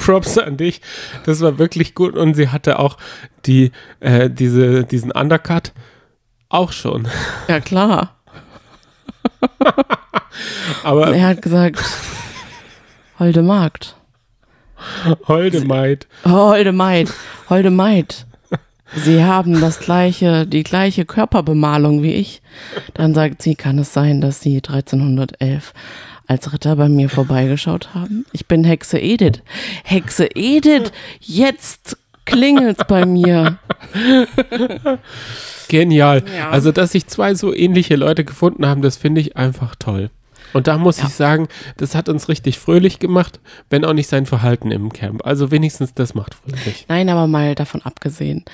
[0.00, 0.80] Props an dich.
[1.24, 2.16] Das war wirklich gut.
[2.16, 2.96] Und sie hatte auch
[3.46, 5.72] die, äh, diese, diesen Undercut
[6.48, 7.08] auch schon.
[7.48, 8.14] Ja klar.
[10.82, 11.80] Aber Er hat gesagt,
[13.18, 13.96] Holde Magd.
[15.26, 16.06] Holde Maid.
[16.24, 17.12] Holde Maid,
[17.48, 18.26] Holde Maid.
[18.94, 22.40] Sie haben das gleiche, die gleiche Körperbemalung wie ich.
[22.94, 25.74] Dann sagt sie, kann es sein, dass Sie 1311
[26.26, 28.24] als Ritter bei mir vorbeigeschaut haben?
[28.32, 29.42] Ich bin Hexe Edith.
[29.84, 33.58] Hexe Edith, jetzt klingelt's bei mir.
[35.68, 36.22] Genial.
[36.36, 36.50] Ja.
[36.50, 40.10] Also, dass sich zwei so ähnliche Leute gefunden haben, das finde ich einfach toll.
[40.52, 41.04] Und da muss Ja.
[41.06, 45.24] ich sagen, das hat uns richtig fröhlich gemacht, wenn auch nicht sein Verhalten im Camp.
[45.26, 46.86] Also wenigstens das macht fröhlich.
[46.88, 48.44] Nein, aber mal davon abgesehen.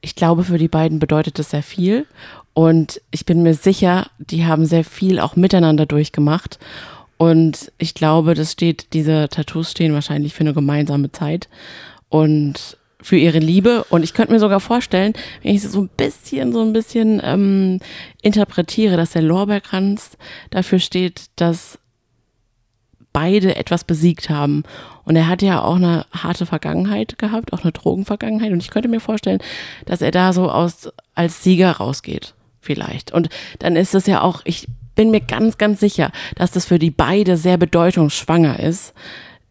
[0.00, 2.06] Ich glaube, für die beiden bedeutet es sehr viel.
[2.52, 6.58] Und ich bin mir sicher, die haben sehr viel auch miteinander durchgemacht.
[7.16, 11.48] Und ich glaube, das steht, diese Tattoos stehen wahrscheinlich für eine gemeinsame Zeit
[12.08, 13.84] und für ihre Liebe.
[13.90, 15.12] Und ich könnte mir sogar vorstellen,
[15.42, 17.78] wenn ich so ein bisschen, so ein bisschen ähm,
[18.22, 20.16] interpretiere, dass der Lorbeerkranz
[20.48, 21.78] dafür steht, dass
[23.12, 24.62] beide etwas besiegt haben.
[25.04, 28.52] Und er hat ja auch eine harte Vergangenheit gehabt, auch eine Drogenvergangenheit.
[28.52, 29.40] Und ich könnte mir vorstellen,
[29.84, 33.12] dass er da so aus, als Sieger rausgeht, vielleicht.
[33.12, 36.78] Und dann ist es ja auch, ich bin mir ganz, ganz sicher, dass das für
[36.78, 38.94] die beide sehr bedeutungsschwanger ist,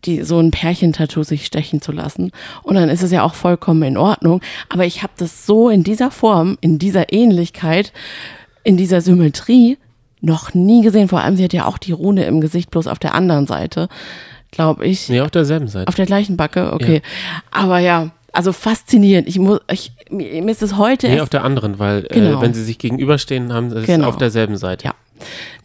[0.06, 2.32] die so ein Pärchentattoo sich stechen zu lassen.
[2.64, 4.42] Und dann ist es ja auch vollkommen in Ordnung.
[4.70, 7.94] Aber ich habe das so in dieser Form, in dieser Ähnlichkeit,
[8.64, 9.78] in dieser Symmetrie
[10.22, 11.08] noch nie gesehen.
[11.10, 13.90] Vor allem, sie hat ja auch die Rune im Gesicht, bloß auf der anderen Seite,
[14.52, 15.10] glaube ich.
[15.10, 15.88] Nee, auf derselben Seite.
[15.88, 17.02] Auf der gleichen Backe, okay.
[17.52, 19.28] Aber ja, also faszinierend.
[19.28, 22.40] Ich muss, ich, mir ist es heute Nee, auf der anderen, weil Genau.
[22.40, 24.08] äh, wenn sie sich gegenüberstehen, haben sie es Genau.
[24.08, 24.86] auf derselben Seite.
[24.86, 24.94] Ja.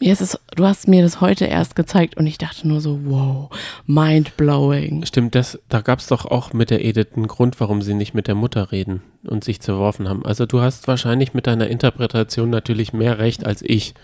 [0.00, 3.00] Mir ist es, du hast mir das heute erst gezeigt und ich dachte nur so,
[3.04, 3.50] wow,
[3.86, 5.04] mind blowing.
[5.04, 8.14] Stimmt, das, da gab es doch auch mit der Edith einen Grund, warum sie nicht
[8.14, 10.24] mit der Mutter reden und sich zerworfen haben.
[10.24, 13.94] Also du hast wahrscheinlich mit deiner Interpretation natürlich mehr recht als ich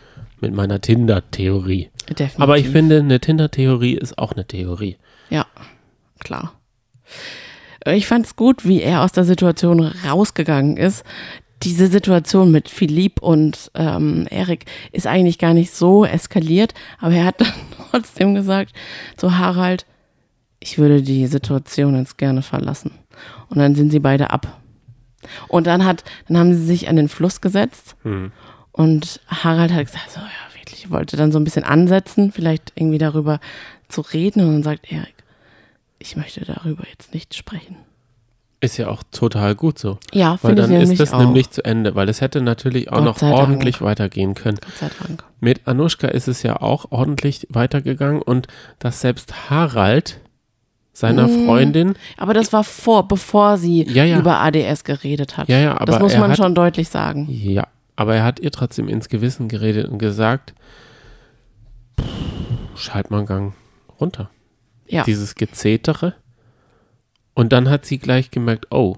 [0.41, 1.91] mit meiner Tinder-Theorie.
[2.09, 2.41] Definitiv.
[2.41, 4.97] Aber ich finde, eine Tinder-Theorie ist auch eine Theorie.
[5.31, 5.47] Ja,
[6.21, 6.53] klar.
[7.87, 11.05] Ich fand es gut, wie er aus der Situation rausgegangen ist.
[11.63, 17.25] Diese Situation mit Philipp und ähm, Erik ist eigentlich gar nicht so eskaliert, aber er
[17.25, 17.53] hat dann
[17.91, 18.75] trotzdem gesagt
[19.17, 19.87] zu Harald,
[20.61, 22.93] ich würde die Situation jetzt gerne verlassen.
[23.49, 24.61] Und dann sind sie beide ab.
[25.49, 27.97] Und dann hat, dann haben sie sich an den Fluss gesetzt
[28.73, 32.73] und Harald hat gesagt, so ja, wirklich, ich wollte dann so ein bisschen ansetzen, vielleicht
[32.75, 33.41] irgendwie darüber
[33.89, 35.15] zu reden und dann sagt Erik,
[35.99, 37.77] ich möchte darüber jetzt nicht sprechen.
[38.65, 39.99] Ist ja auch total gut so.
[40.13, 41.19] Ja, Weil finde ich dann ist das auch.
[41.19, 43.41] nämlich zu Ende, weil es hätte natürlich auch noch sei Dank.
[43.41, 44.59] ordentlich weitergehen können.
[44.65, 45.23] Gott sei Dank.
[45.41, 48.49] Mit Anushka ist es ja auch ordentlich weitergegangen und
[48.79, 50.21] dass selbst Harald
[50.93, 51.45] seiner Mm.
[51.47, 54.19] Freundin, Aber das war vor, bevor sie Ja, ja.
[54.19, 55.49] über ADS geredet hat.
[55.49, 57.27] Ja, ja, aber das muss man hat- schon deutlich sagen.
[57.29, 60.55] ja, aber er hat ihr trotzdem ins Gewissen geredet und gesagt,
[62.01, 62.07] "Pff,
[62.77, 63.55] schalt mal einen Gang
[64.01, 64.31] runter.
[64.87, 65.03] Ja.
[65.05, 66.15] Dieses Gezetere.
[67.35, 68.97] Und dann hat sie gleich gemerkt, oh,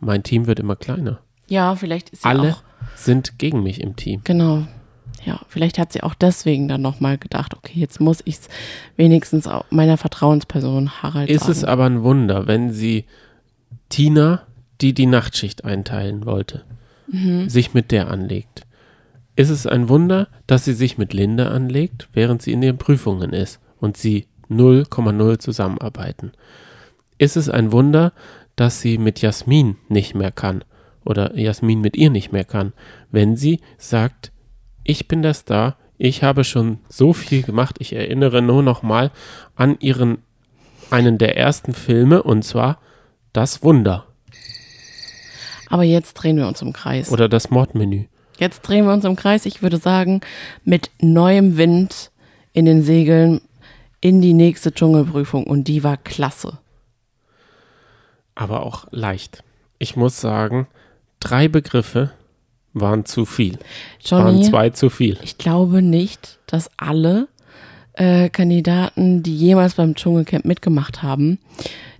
[0.00, 1.20] mein Team wird immer kleiner.
[1.48, 2.62] Ja, vielleicht ist sie Alle auch,
[2.96, 4.20] sind gegen mich im Team.
[4.24, 4.66] genau.
[5.26, 8.48] Ja, vielleicht hat sie auch deswegen dann nochmal gedacht, okay, jetzt muss ich es
[8.96, 11.52] wenigstens auch meiner Vertrauensperson Harald Ist sagen.
[11.52, 13.04] es aber ein Wunder, wenn sie
[13.90, 14.46] Tina,
[14.80, 16.64] die die Nachtschicht einteilen wollte,
[17.08, 17.50] Mhm.
[17.50, 18.62] sich mit der anlegt?
[19.36, 23.32] Ist es ein Wunder, dass sie sich mit Linda anlegt, während sie in den Prüfungen
[23.34, 26.32] ist und sie 0,0 zusammenarbeiten?
[27.20, 28.12] Ist es ein Wunder,
[28.56, 30.64] dass sie mit Jasmin nicht mehr kann
[31.04, 32.72] oder Jasmin mit ihr nicht mehr kann,
[33.10, 34.32] wenn sie sagt,
[34.84, 39.10] ich bin der Star, ich habe schon so viel gemacht, ich erinnere nur noch mal
[39.54, 40.22] an ihren
[40.90, 42.80] einen der ersten Filme und zwar
[43.34, 44.06] Das Wunder
[45.68, 47.12] Aber jetzt drehen wir uns im Kreis.
[47.12, 48.06] oder das Mordmenü.
[48.38, 49.44] Jetzt drehen wir uns im Kreis.
[49.44, 50.22] Ich würde sagen,
[50.64, 52.12] mit neuem Wind
[52.54, 53.42] in den Segeln
[54.00, 55.44] in die nächste Dschungelprüfung.
[55.44, 56.58] Und die war klasse.
[58.40, 59.44] Aber auch leicht.
[59.78, 60.66] Ich muss sagen,
[61.20, 62.10] drei Begriffe
[62.72, 63.58] waren zu viel.
[64.08, 65.18] Waren Johnny, zwei zu viel.
[65.22, 67.28] ich glaube nicht, dass alle
[67.94, 71.38] äh, Kandidaten, die jemals beim Dschungelcamp mitgemacht haben,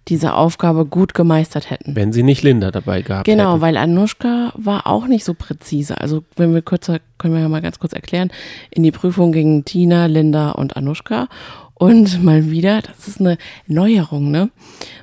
[0.09, 1.95] diese Aufgabe gut gemeistert hätten.
[1.95, 3.61] Wenn sie nicht Linda dabei gehabt Genau, hätten.
[3.61, 6.01] weil Anushka war auch nicht so präzise.
[6.01, 8.31] Also wenn wir kürzer, können wir ja mal ganz kurz erklären,
[8.71, 11.29] in die Prüfung gingen Tina, Linda und Anushka.
[11.75, 14.51] Und mal wieder, das ist eine Neuerung, ne?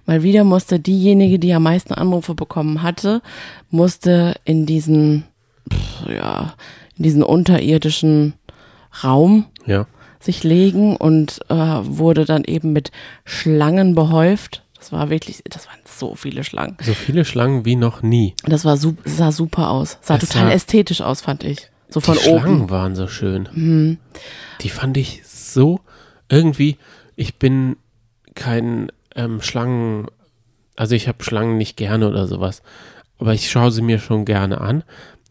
[0.06, 3.22] Mal wieder musste diejenige, die am meisten Anrufe bekommen hatte,
[3.72, 5.24] musste in diesen,
[5.72, 6.54] pff, ja,
[6.98, 8.34] in diesen unterirdischen
[9.04, 9.86] Raum Ja.
[10.20, 12.92] sich legen und äh, wurde dann eben mit
[13.26, 14.64] Schlangen behäuft.
[14.80, 16.78] Das war wirklich, das waren so viele Schlangen.
[16.82, 18.36] So viele Schlangen wie noch nie.
[18.46, 19.98] Das war sah super aus.
[20.02, 21.70] Sah Es total sah- ästhetisch aus, fand ich.
[21.90, 22.40] So von die oben.
[22.42, 23.98] Schlangen waren so schön.
[24.62, 25.80] Die fand ich so
[26.30, 26.78] irgendwie.
[27.16, 27.78] Ich bin
[28.36, 30.08] kein ähm, Schlangen,
[30.76, 32.62] also ich habe Schlangen nicht gerne oder sowas,
[33.20, 34.84] aber ich schaue sie mir schon gerne an.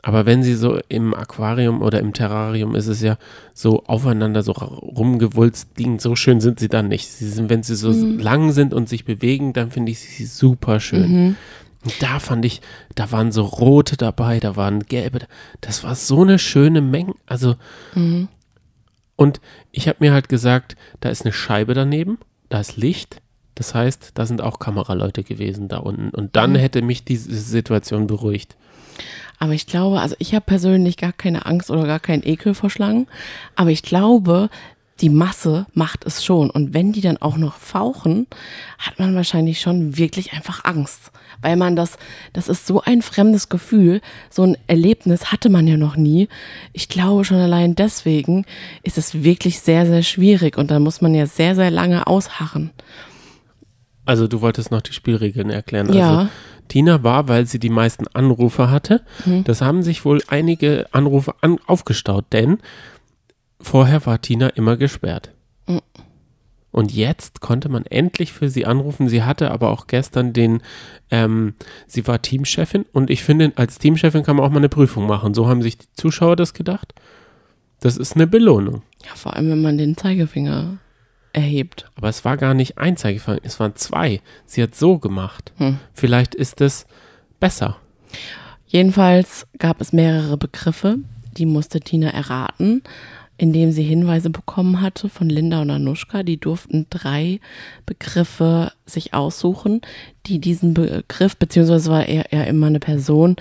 [0.06, 3.18] Aber wenn sie so im Aquarium oder im Terrarium ist es ja
[3.54, 7.08] so aufeinander so rumgewulst liegen, so schön sind sie dann nicht.
[7.08, 10.78] Sie sind, wenn sie so lang sind und sich bewegen, dann finde ich sie super
[10.78, 11.36] schön.
[11.82, 12.60] Und da fand ich,
[12.94, 15.26] da waren so rote dabei, da waren gelbe.
[15.60, 17.14] Das war so eine schöne Menge.
[17.26, 17.56] Also,
[19.16, 19.40] und
[19.72, 23.20] ich habe mir halt gesagt, da ist eine Scheibe daneben, da ist Licht.
[23.56, 26.10] Das heißt, da sind auch Kameraleute gewesen da unten.
[26.10, 28.56] Und dann hätte mich diese Situation beruhigt.
[29.38, 32.70] Aber ich glaube, also ich habe persönlich gar keine Angst oder gar keinen Ekel vor
[32.70, 33.06] Schlangen.
[33.54, 34.48] Aber ich glaube,
[35.00, 36.48] die Masse macht es schon.
[36.48, 38.26] Und wenn die dann auch noch fauchen,
[38.78, 41.12] hat man wahrscheinlich schon wirklich einfach Angst.
[41.42, 41.98] Weil man das,
[42.32, 44.00] das ist so ein fremdes Gefühl.
[44.30, 46.28] So ein Erlebnis hatte man ja noch nie.
[46.72, 48.46] Ich glaube schon allein deswegen
[48.82, 50.56] ist es wirklich sehr, sehr schwierig.
[50.56, 52.70] Und da muss man ja sehr, sehr lange ausharren.
[54.06, 55.92] Also du wolltest noch die Spielregeln erklären.
[55.92, 56.18] Ja.
[56.18, 56.28] Also
[56.68, 59.02] Tina war, weil sie die meisten Anrufe hatte.
[59.44, 62.58] Das haben sich wohl einige Anrufe an, aufgestaut, denn
[63.60, 65.30] vorher war Tina immer gesperrt.
[66.76, 69.08] Und jetzt konnte man endlich für sie anrufen.
[69.08, 70.60] Sie hatte aber auch gestern den,
[71.10, 71.54] ähm,
[71.86, 75.32] sie war Teamchefin und ich finde, als Teamchefin kann man auch mal eine Prüfung machen.
[75.32, 76.92] So haben sich die Zuschauer das gedacht.
[77.80, 78.82] Das ist eine Belohnung.
[79.06, 80.76] Ja, vor allem, wenn man den Zeigefinger
[81.36, 81.88] erhebt.
[81.94, 84.20] Aber es war gar nicht ein Zeigefinger, es waren zwei.
[84.46, 85.52] Sie hat so gemacht.
[85.92, 86.86] Vielleicht ist es
[87.38, 87.76] besser.
[88.66, 90.96] Jedenfalls gab es mehrere Begriffe,
[91.36, 92.82] die musste Tina erraten,
[93.36, 96.22] indem sie Hinweise bekommen hatte von Linda und Anushka.
[96.22, 97.40] Die durften drei
[97.84, 99.82] Begriffe sich aussuchen,
[100.24, 103.36] die diesen Begriff, beziehungsweise war er, er immer eine Person,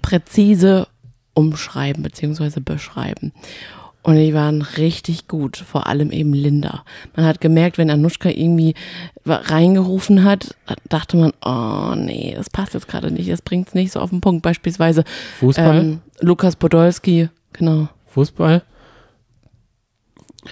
[0.00, 0.86] präzise
[1.34, 3.32] umschreiben beziehungsweise beschreiben.
[4.02, 6.84] Und die waren richtig gut, vor allem eben Linda.
[7.14, 8.74] Man hat gemerkt, wenn Anushka irgendwie
[9.26, 10.56] reingerufen hat,
[10.88, 14.22] dachte man, oh nee, das passt jetzt gerade nicht, das bringt's nicht so auf den
[14.22, 14.42] Punkt.
[14.42, 15.04] Beispielsweise
[15.38, 15.78] Fußball?
[15.78, 17.88] ähm, Lukas Podolski, genau.
[18.06, 18.62] Fußball?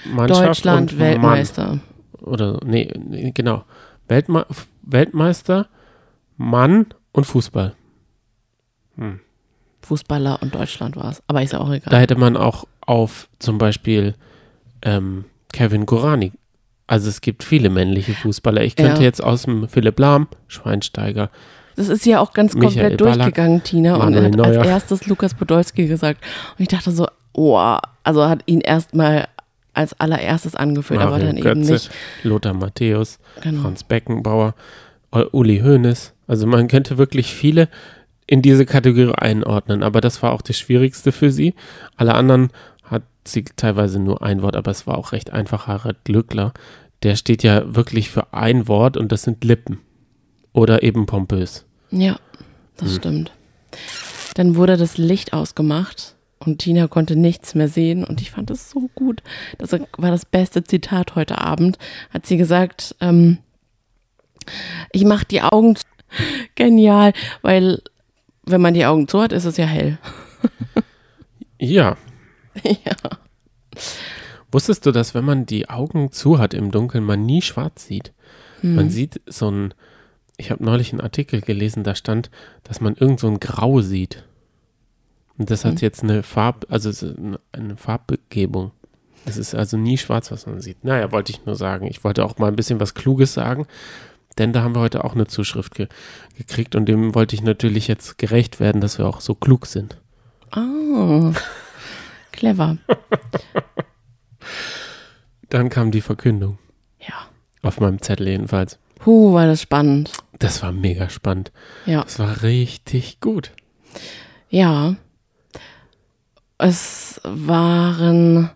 [0.04, 1.66] Mannschaft Deutschland Weltmeister.
[1.68, 1.80] Mann.
[2.20, 3.64] Oder, nee, nee genau.
[4.08, 4.46] Weltme
[4.82, 5.68] Weltmeister,
[6.36, 7.74] Mann und Fußball.
[9.82, 11.22] Fußballer und Deutschland war es.
[11.26, 11.90] Aber ist ja auch egal.
[11.90, 14.14] Da hätte man auch auf zum Beispiel
[14.82, 16.32] ähm, Kevin Gorani.
[16.86, 18.62] Also es gibt viele männliche Fußballer.
[18.62, 19.04] Ich könnte Ja.
[19.04, 21.30] jetzt aus dem Philipp Lahm, Schweinsteiger,
[21.76, 23.94] Das ist ja auch ganz Michael komplett Ballack, durchgegangen, Tina.
[23.96, 24.58] Und er Manuel hat Neuer.
[24.60, 26.24] als erstes Lukas Podolski gesagt.
[26.56, 27.58] Und ich dachte so, oh,
[28.02, 29.28] also hat ihn erstmal
[29.74, 31.90] als allererstes angeführt, aber Mario dann eben Götze, nicht.
[32.24, 33.62] Lothar Matthäus, Genau.
[33.62, 34.54] Franz Beckenbauer,
[35.32, 36.14] Uli Hoeneß.
[36.26, 37.68] Also man könnte wirklich viele
[38.26, 41.54] in diese Kategorie einordnen, aber das war auch das Schwierigste für sie.
[41.96, 42.50] Alle anderen
[42.90, 45.66] hat sie teilweise nur ein Wort, aber es war auch recht einfach.
[45.66, 46.52] Harald Glückler,
[47.02, 49.80] der steht ja wirklich für ein Wort und das sind Lippen.
[50.52, 51.66] Oder eben pompös.
[51.90, 52.18] Ja,
[52.76, 53.32] das stimmt.
[54.34, 58.70] Dann wurde das Licht ausgemacht und Tina konnte nichts mehr sehen und ich fand das
[58.70, 59.22] so gut.
[59.58, 61.78] Das war das beste Zitat heute Abend.
[62.10, 63.38] Hat sie gesagt, ähm,
[64.92, 65.84] ich mache die Augen zu.
[66.54, 67.82] genial, weil
[68.44, 69.98] wenn man die Augen zu hat, ist es ja hell.
[71.60, 71.96] Ja.
[72.84, 72.96] ja.
[74.50, 78.12] Wusstest du, dass wenn man die Augen zu hat im Dunkeln, man nie schwarz sieht?
[78.62, 79.74] Man sieht so ein,
[80.36, 82.28] ich habe neulich einen Artikel gelesen, da stand,
[82.64, 84.24] dass man irgend so ein Grau sieht.
[85.36, 85.78] Und das hat Mhm.
[85.80, 87.14] jetzt eine Farb, also es ist
[87.52, 88.72] eine- Farbgebung.
[89.26, 90.82] Es ist also nie schwarz, was man sieht.
[90.82, 91.86] Naja, wollte ich nur sagen.
[91.86, 93.66] Ich wollte auch mal ein bisschen was Kluges sagen,
[94.38, 95.86] denn da haben wir heute auch eine Zuschrift ge
[96.36, 99.98] gekriegt und dem wollte ich natürlich jetzt gerecht werden, dass wir auch so klug sind.
[100.50, 101.32] Ah,
[102.38, 102.78] clever.
[105.50, 106.58] Dann kam die Verkündung.
[107.00, 107.14] Ja.
[107.62, 108.78] Auf meinem Zettel jedenfalls.
[108.96, 110.12] Puh, war das spannend.
[110.38, 111.52] Das war mega spannend.
[111.86, 112.02] Ja.
[112.02, 113.52] Das war richtig gut.
[114.50, 114.96] Ja.
[116.58, 118.50] Es waren,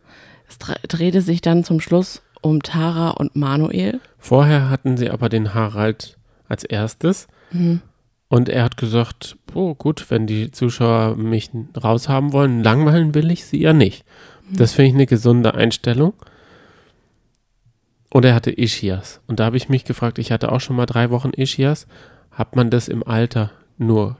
[0.48, 4.00] es dre- drehte sich dann zum Schluss um Tara und Manuel.
[4.18, 6.18] Vorher hatten sie aber den Harald
[6.48, 7.28] als erstes.
[8.32, 13.44] Und er hat gesagt, oh gut, wenn die Zuschauer mich raushaben wollen, langweilen will ich
[13.44, 14.06] sie ja nicht.
[14.50, 16.14] Das finde ich eine gesunde Einstellung.
[18.08, 19.20] Und er hatte Ischias.
[19.26, 21.86] Und da habe ich mich gefragt, ich hatte auch schon mal drei Wochen Ischias.
[22.30, 24.16] Hat man das im Alter nur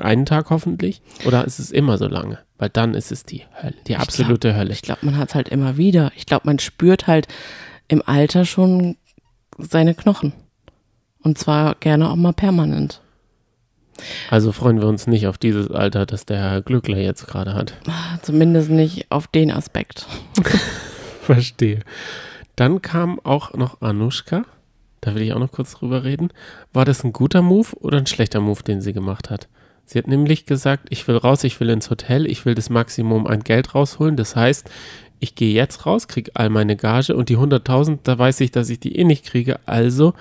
[0.00, 1.00] einen Tag hoffentlich?
[1.24, 2.40] Oder ist es immer so lange?
[2.58, 4.72] Weil dann ist es die Hölle, die absolute Hölle.
[4.72, 6.10] Ich glaube, man hat es halt immer wieder.
[6.16, 7.28] Ich glaube, man spürt halt
[7.86, 8.96] im Alter schon
[9.58, 10.32] seine Knochen.
[11.22, 13.00] Und zwar gerne auch mal permanent.
[14.30, 17.74] Also freuen wir uns nicht auf dieses Alter, das der Herr Glückler jetzt gerade hat.
[18.22, 20.06] Zumindest nicht auf den Aspekt.
[21.22, 21.80] Verstehe.
[22.56, 24.44] Dann kam auch noch Anushka.
[25.00, 26.30] Da will ich auch noch kurz drüber reden.
[26.72, 29.48] War das ein guter Move oder ein schlechter Move, den sie gemacht hat?
[29.86, 33.26] Sie hat nämlich gesagt, ich will raus, ich will ins Hotel, ich will das Maximum
[33.26, 34.16] an Geld rausholen.
[34.16, 34.70] Das heißt,
[35.20, 38.70] ich gehe jetzt raus, kriege all meine Gage und die 100.000, da weiß ich, dass
[38.70, 39.60] ich die eh nicht kriege.
[39.66, 40.14] Also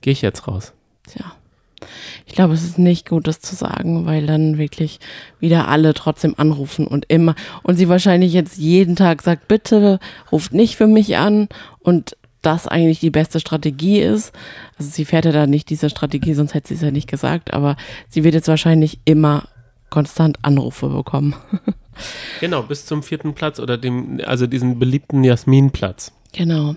[0.00, 0.72] gehe ich jetzt raus.
[1.06, 1.34] Tja.
[2.26, 4.98] Ich glaube, es ist nicht gut, das zu sagen, weil dann wirklich
[5.40, 7.34] wieder alle trotzdem anrufen und immer.
[7.62, 10.00] Und sie wahrscheinlich jetzt jeden Tag sagt, bitte
[10.32, 11.48] ruft nicht für mich an
[11.80, 14.32] und das eigentlich die beste Strategie ist.
[14.78, 17.52] Also sie fährt ja da nicht diese Strategie, sonst hätte sie es ja nicht gesagt,
[17.52, 17.76] aber
[18.08, 19.48] sie wird jetzt wahrscheinlich immer
[19.90, 21.34] konstant Anrufe bekommen.
[22.40, 26.12] Genau, bis zum vierten Platz oder dem, also diesen beliebten Jasminplatz.
[26.32, 26.74] Genau.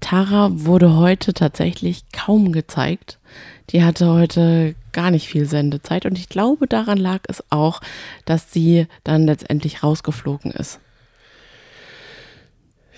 [0.00, 3.20] Tara wurde heute tatsächlich kaum gezeigt.
[3.70, 7.80] Die hatte heute gar nicht viel Sendezeit und ich glaube, daran lag es auch,
[8.24, 10.80] dass sie dann letztendlich rausgeflogen ist.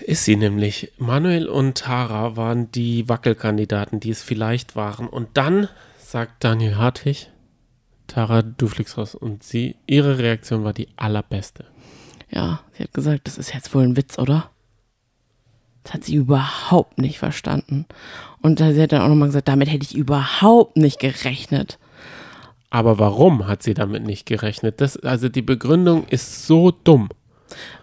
[0.01, 0.91] Ist sie nämlich.
[0.97, 5.07] Manuel und Tara waren die Wackelkandidaten, die es vielleicht waren.
[5.07, 7.31] Und dann sagt Daniel Hartwig,
[8.07, 9.15] Tara, du fliegst raus.
[9.15, 11.65] Und sie, ihre Reaktion war die allerbeste.
[12.29, 14.51] Ja, sie hat gesagt, das ist jetzt wohl ein Witz, oder?
[15.85, 17.85] Das hat sie überhaupt nicht verstanden.
[18.41, 21.79] Und sie hat dann auch nochmal gesagt, damit hätte ich überhaupt nicht gerechnet.
[22.69, 24.81] Aber warum hat sie damit nicht gerechnet?
[24.81, 27.09] Das, also die Begründung ist so dumm.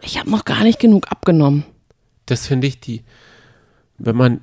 [0.02, 1.64] Ich habe noch gar nicht genug abgenommen.
[2.26, 3.02] Das finde ich die,
[3.98, 4.40] wenn man,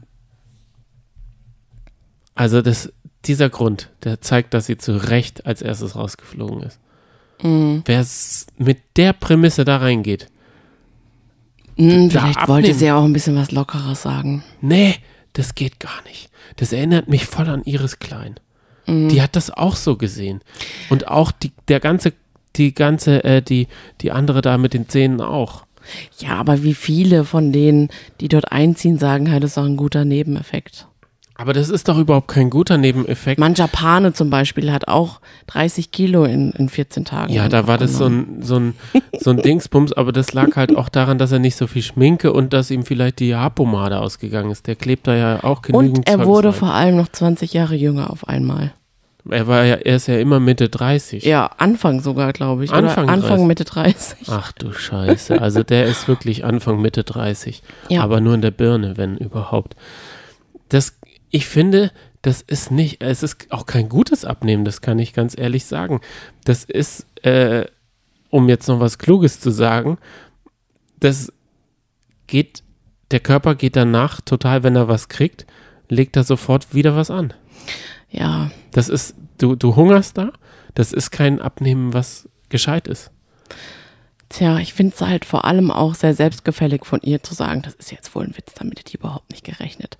[2.35, 2.91] also das,
[3.25, 6.79] dieser Grund, der zeigt, dass sie zu Recht als erstes rausgeflogen ist.
[7.41, 10.27] Wer s- mit der Prämisse da reingeht,
[11.79, 12.79] Hm, vielleicht wollte abnehmen.
[12.79, 14.43] sie ja auch ein bisschen was Lockeres sagen.
[14.61, 14.95] Nee,
[15.33, 16.29] das geht gar nicht.
[16.57, 18.39] Das erinnert mich voll an Iris Klein.
[18.89, 20.41] Die hat das auch so gesehen.
[20.89, 22.13] Und auch die, der ganze,
[22.55, 23.67] die ganze, äh, die,
[24.01, 25.65] die andere da mit den Zähnen auch.
[26.17, 27.89] Ja, aber wie viele von denen,
[28.19, 30.87] die dort einziehen, sagen halt, das ist doch ein guter Nebeneffekt.
[31.39, 33.39] Aber das ist doch überhaupt kein guter Nebeneffekt.
[33.39, 37.31] Manjapane zum Beispiel hat auch 30 Kilo in, in 14 Tagen.
[37.31, 38.75] ja, da war das so ein, so, ein,
[39.17, 42.33] so ein Dingsbums, aber das lag halt auch daran, dass er nicht so viel Schminke
[42.33, 44.67] und dass ihm vielleicht die Haarpomade ausgegangen ist.
[44.67, 46.55] Der klebt da ja auch genügend Und er wurde rein.
[46.55, 48.73] vor allem noch 20 Jahre jünger auf einmal.
[49.29, 51.23] Er war ja, er ist ja immer Mitte 30.
[51.23, 52.71] Ja, Anfang sogar, glaube ich.
[52.73, 53.47] Anfang Oder Anfang 30.
[53.47, 54.17] Mitte 30.
[54.27, 55.41] Ach du Scheiße.
[55.41, 57.61] Also der ist wirklich Anfang Mitte 30.
[57.87, 58.01] Ja.
[58.03, 59.75] Aber nur in der Birne, wenn überhaupt.
[60.69, 60.98] Das,
[61.29, 65.37] ich finde, das ist nicht, es ist auch kein gutes Abnehmen, das kann ich ganz
[65.37, 66.01] ehrlich sagen.
[66.43, 67.65] Das ist, äh,
[68.29, 69.97] um jetzt noch was Kluges zu sagen,
[70.99, 71.31] das
[72.27, 72.63] geht,
[73.11, 75.45] der Körper geht danach total, wenn er was kriegt,
[75.87, 77.33] legt er sofort wieder was an.
[78.09, 80.31] Ja, Das ist, du, du hungerst da,
[80.75, 83.11] das ist kein Abnehmen, was gescheit ist.
[84.29, 87.75] tja, ich finde es halt vor allem auch sehr selbstgefällig von ihr zu sagen, das
[87.75, 89.97] ist jetzt wohl ein Witz, damit hätte ich überhaupt nicht gerechnet.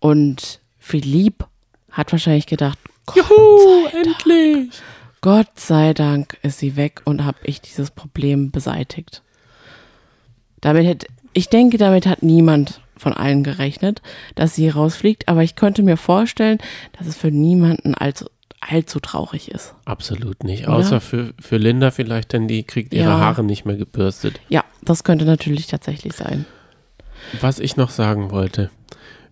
[0.00, 1.46] Und Philipp
[1.90, 4.70] hat wahrscheinlich gedacht, Gott, Juhu, endlich!
[5.20, 9.22] Gott sei Dank ist sie weg und habe ich dieses Problem beseitigt.
[10.62, 14.00] Damit hätte, ich denke, damit hat niemand von allen gerechnet,
[14.34, 16.58] dass sie rausfliegt, aber ich könnte mir vorstellen,
[16.98, 18.26] dass es für niemanden allzu,
[18.60, 19.74] allzu traurig ist.
[19.84, 20.64] Absolut nicht.
[20.68, 20.76] Oder?
[20.76, 23.18] Außer für, für Linda vielleicht, denn die kriegt ihre Ja.
[23.18, 24.40] Haare nicht mehr gebürstet.
[24.48, 26.46] Ja, das könnte natürlich tatsächlich sein.
[27.40, 28.70] Was ich noch sagen wollte.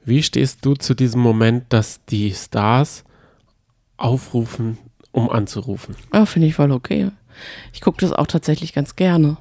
[0.09, 3.05] Wie stehst du zu diesem Moment, dass die Stars
[3.99, 4.79] aufrufen,
[5.13, 5.97] um anzurufen?
[6.15, 7.11] Ja, finde ich voll okay.
[7.75, 9.37] Ich gucke das auch tatsächlich ganz gerne.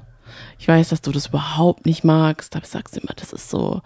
[0.58, 3.80] Ich weiß, dass du das überhaupt nicht magst, aber sagst immer, das ist so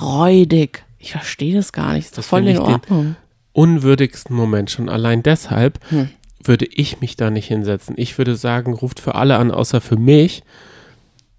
[0.00, 0.84] räudig.
[0.98, 2.04] Ich verstehe das gar nicht.
[2.04, 3.16] Das ist Das voll finde in Ordnung.
[3.52, 6.10] Unwürdigsten Moment schon allein deshalb Hm.
[6.44, 7.94] würde ich mich da nicht hinsetzen.
[7.98, 10.42] Ich würde sagen, ruft für alle an, außer für mich.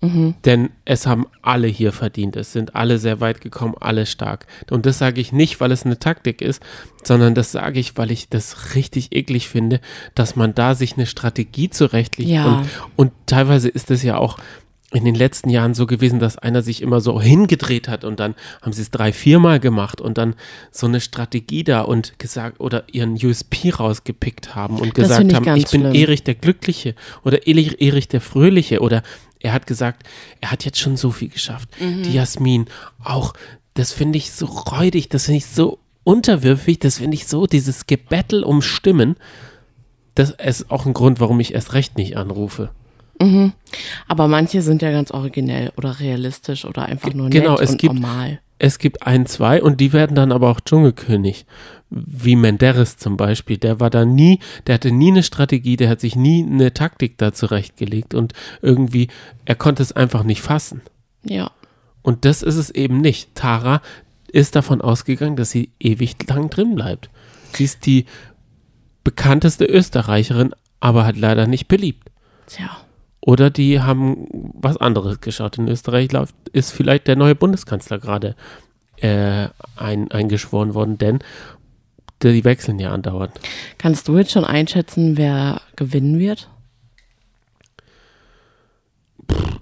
[0.04, 0.36] Mhm.
[0.44, 2.36] Denn es haben alle hier verdient.
[2.36, 4.46] Es sind alle sehr weit gekommen, alle stark.
[4.70, 6.62] Und das sage ich nicht, weil es eine Taktik ist,
[7.04, 9.80] sondern das sage ich, weil ich das richtig eklig finde,
[10.14, 12.30] dass man da sich eine Strategie zurechtlegt.
[12.30, 12.46] Ja.
[12.46, 14.38] Und, und teilweise ist es ja auch
[14.94, 18.36] in den letzten Jahren so gewesen, dass einer sich immer so hingedreht hat und dann
[18.62, 20.36] haben sie es drei, viermal gemacht und dann
[20.72, 25.36] so eine Strategie da und gesagt oder ihren USP rausgepickt haben und Das gesagt ich
[25.36, 25.96] haben, ich bin schlimm.
[25.96, 29.02] Erich der Glückliche oder Erich, Erich der Fröhliche oder
[29.44, 30.08] er hat gesagt,
[30.42, 31.70] er hat jetzt schon so viel geschafft.
[31.80, 32.04] Mhm.
[32.04, 32.66] Die Jasmin,
[33.04, 33.34] auch,
[33.76, 37.86] das finde ich so räudig, das finde ich so unterwürfig, das finde ich so, dieses
[37.86, 39.16] Gebettel um Stimmen,
[40.16, 42.72] das ist auch ein Grund, warum ich erst recht nicht anrufe.
[44.08, 47.78] Aber manche sind ja ganz originell oder realistisch oder einfach nur genau, nett es und
[47.78, 48.42] gibt- normal.
[48.64, 51.46] Es gibt ein, zwei und die werden dann aber auch Dschungelkönig.
[51.90, 53.58] Wie Menderes zum Beispiel.
[53.58, 57.18] Der war da nie, der hatte nie eine Strategie, der hat sich nie eine Taktik
[57.18, 59.10] da zurechtgelegt und irgendwie,
[59.44, 60.82] er konnte es einfach nicht fassen.
[61.26, 61.52] Ja.
[62.04, 63.36] Und das ist es eben nicht.
[63.36, 63.82] Tara
[64.30, 67.10] ist davon ausgegangen, dass sie ewig lang drin bleibt.
[67.52, 68.06] Sie ist die
[69.04, 72.10] bekannteste Österreicherin, aber hat leider nicht beliebt.
[72.48, 72.70] Tja.
[73.26, 75.58] Oder die haben was anderes geschaut.
[75.58, 78.36] In Österreich läuft, ist vielleicht der neue Bundeskanzler gerade
[78.98, 79.48] äh,
[79.78, 81.20] ein, eingeschworen worden, denn
[82.22, 83.32] die wechseln ja andauernd.
[83.78, 86.50] Kannst du jetzt schon einschätzen, wer gewinnen wird?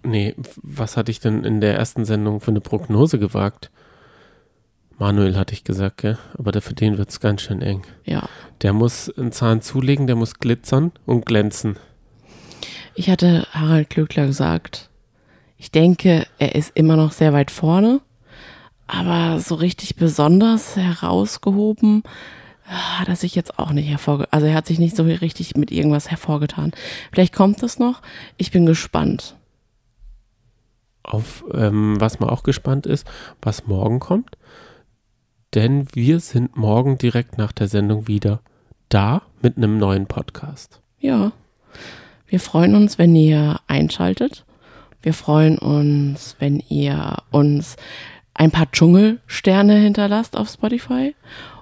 [0.03, 3.70] Nee, was hatte ich denn in der ersten Sendung für eine Prognose gewagt?
[4.97, 6.18] Manuel hatte ich gesagt, gell?
[6.38, 7.84] aber der- für den wird es ganz schön eng.
[8.05, 8.28] Ja.
[8.62, 11.78] Der muss einen Zahn zulegen, der muss glitzern und glänzen.
[12.93, 14.89] Ich hatte Harald Klöckler gesagt,
[15.57, 18.01] ich denke, er ist immer noch sehr weit vorne,
[18.87, 22.03] aber so richtig besonders herausgehoben
[22.65, 24.31] hat er sich jetzt auch nicht hervorgetan.
[24.31, 26.71] Also er hat sich nicht so richtig mit irgendwas hervorgetan.
[27.11, 28.01] Vielleicht kommt es noch.
[28.37, 29.35] Ich bin gespannt.
[31.03, 33.05] Auf ähm, was man auch gespannt ist,
[33.41, 34.37] was morgen kommt.
[35.53, 38.41] Denn wir sind morgen direkt nach der Sendung wieder
[38.89, 40.81] da mit einem neuen Podcast.
[40.99, 41.33] Ja.
[42.32, 44.45] Wir freuen uns, wenn ihr einschaltet.
[45.03, 47.75] Wir freuen uns, wenn ihr uns
[48.34, 51.13] ein paar Dschungelsterne hinterlasst auf Spotify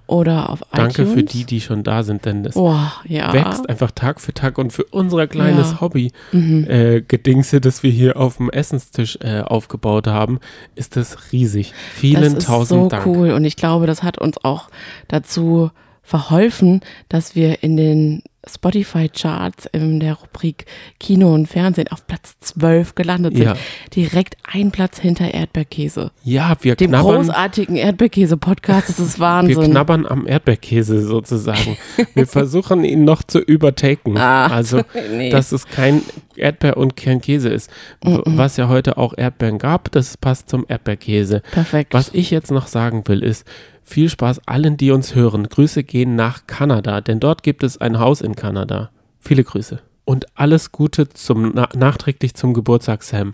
[0.05, 1.13] oder auf Danke iTunes.
[1.13, 2.75] für die, die schon da sind, denn das Oh,
[3.07, 3.33] ja.
[3.33, 5.73] wächst einfach Tag für Tag und für unser kleines Ja.
[5.75, 5.81] Mhm.
[5.81, 10.39] Hobby äh, Gedingse, das wir hier auf dem Essenstisch äh, aufgebaut haben,
[10.75, 11.73] ist das riesig.
[11.93, 13.05] Vielen das ist tausend so Dank.
[13.07, 14.69] cool und ich glaube, das hat uns auch
[15.07, 15.71] dazu
[16.03, 18.23] verholfen, dass wir in den
[18.55, 20.65] Spotify-Charts in der Rubrik
[20.99, 23.45] Kino und Fernsehen auf Platz 12 gelandet sind.
[23.45, 23.55] Ja.
[23.95, 26.11] Direkt ein Platz hinter Erdbeerkäse.
[26.23, 28.89] Ja, wir Dem knabbern, großartigen Erdbeerkäse-Podcast.
[28.89, 29.71] Das ist wir Wahnsinn.
[29.71, 31.77] knabbern am Erdbeerkäse sozusagen.
[32.13, 34.17] wir versuchen ihn noch zu übertaken.
[34.17, 34.81] Ah, also,
[35.13, 35.29] nee.
[35.29, 36.01] dass es kein
[36.35, 37.69] Erdbeer und kein Käse ist.
[38.03, 41.41] W- Was ja heute auch Erdbeeren gab, das passt zum Erdbeerkäse.
[41.51, 41.93] Perfekt.
[41.93, 43.45] Was ich jetzt noch sagen will, ist,
[43.89, 45.49] viel Spaß allen, die uns hören.
[45.49, 48.91] Grüße gehen nach Kanada, denn dort gibt es ein Haus in Kanada.
[49.19, 49.81] Viele Grüße.
[50.05, 53.33] Und alles Gute zum, na, nachträglich zum Geburtstag, Sam.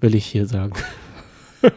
[0.00, 0.74] Will ich hier sagen.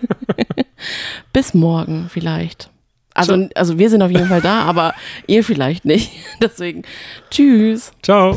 [1.33, 2.69] Bis morgen vielleicht.
[3.13, 4.95] Also, also wir sind auf jeden Fall da, aber
[5.27, 6.11] ihr vielleicht nicht.
[6.41, 6.83] Deswegen,
[7.29, 7.91] tschüss.
[8.01, 8.35] Ciao.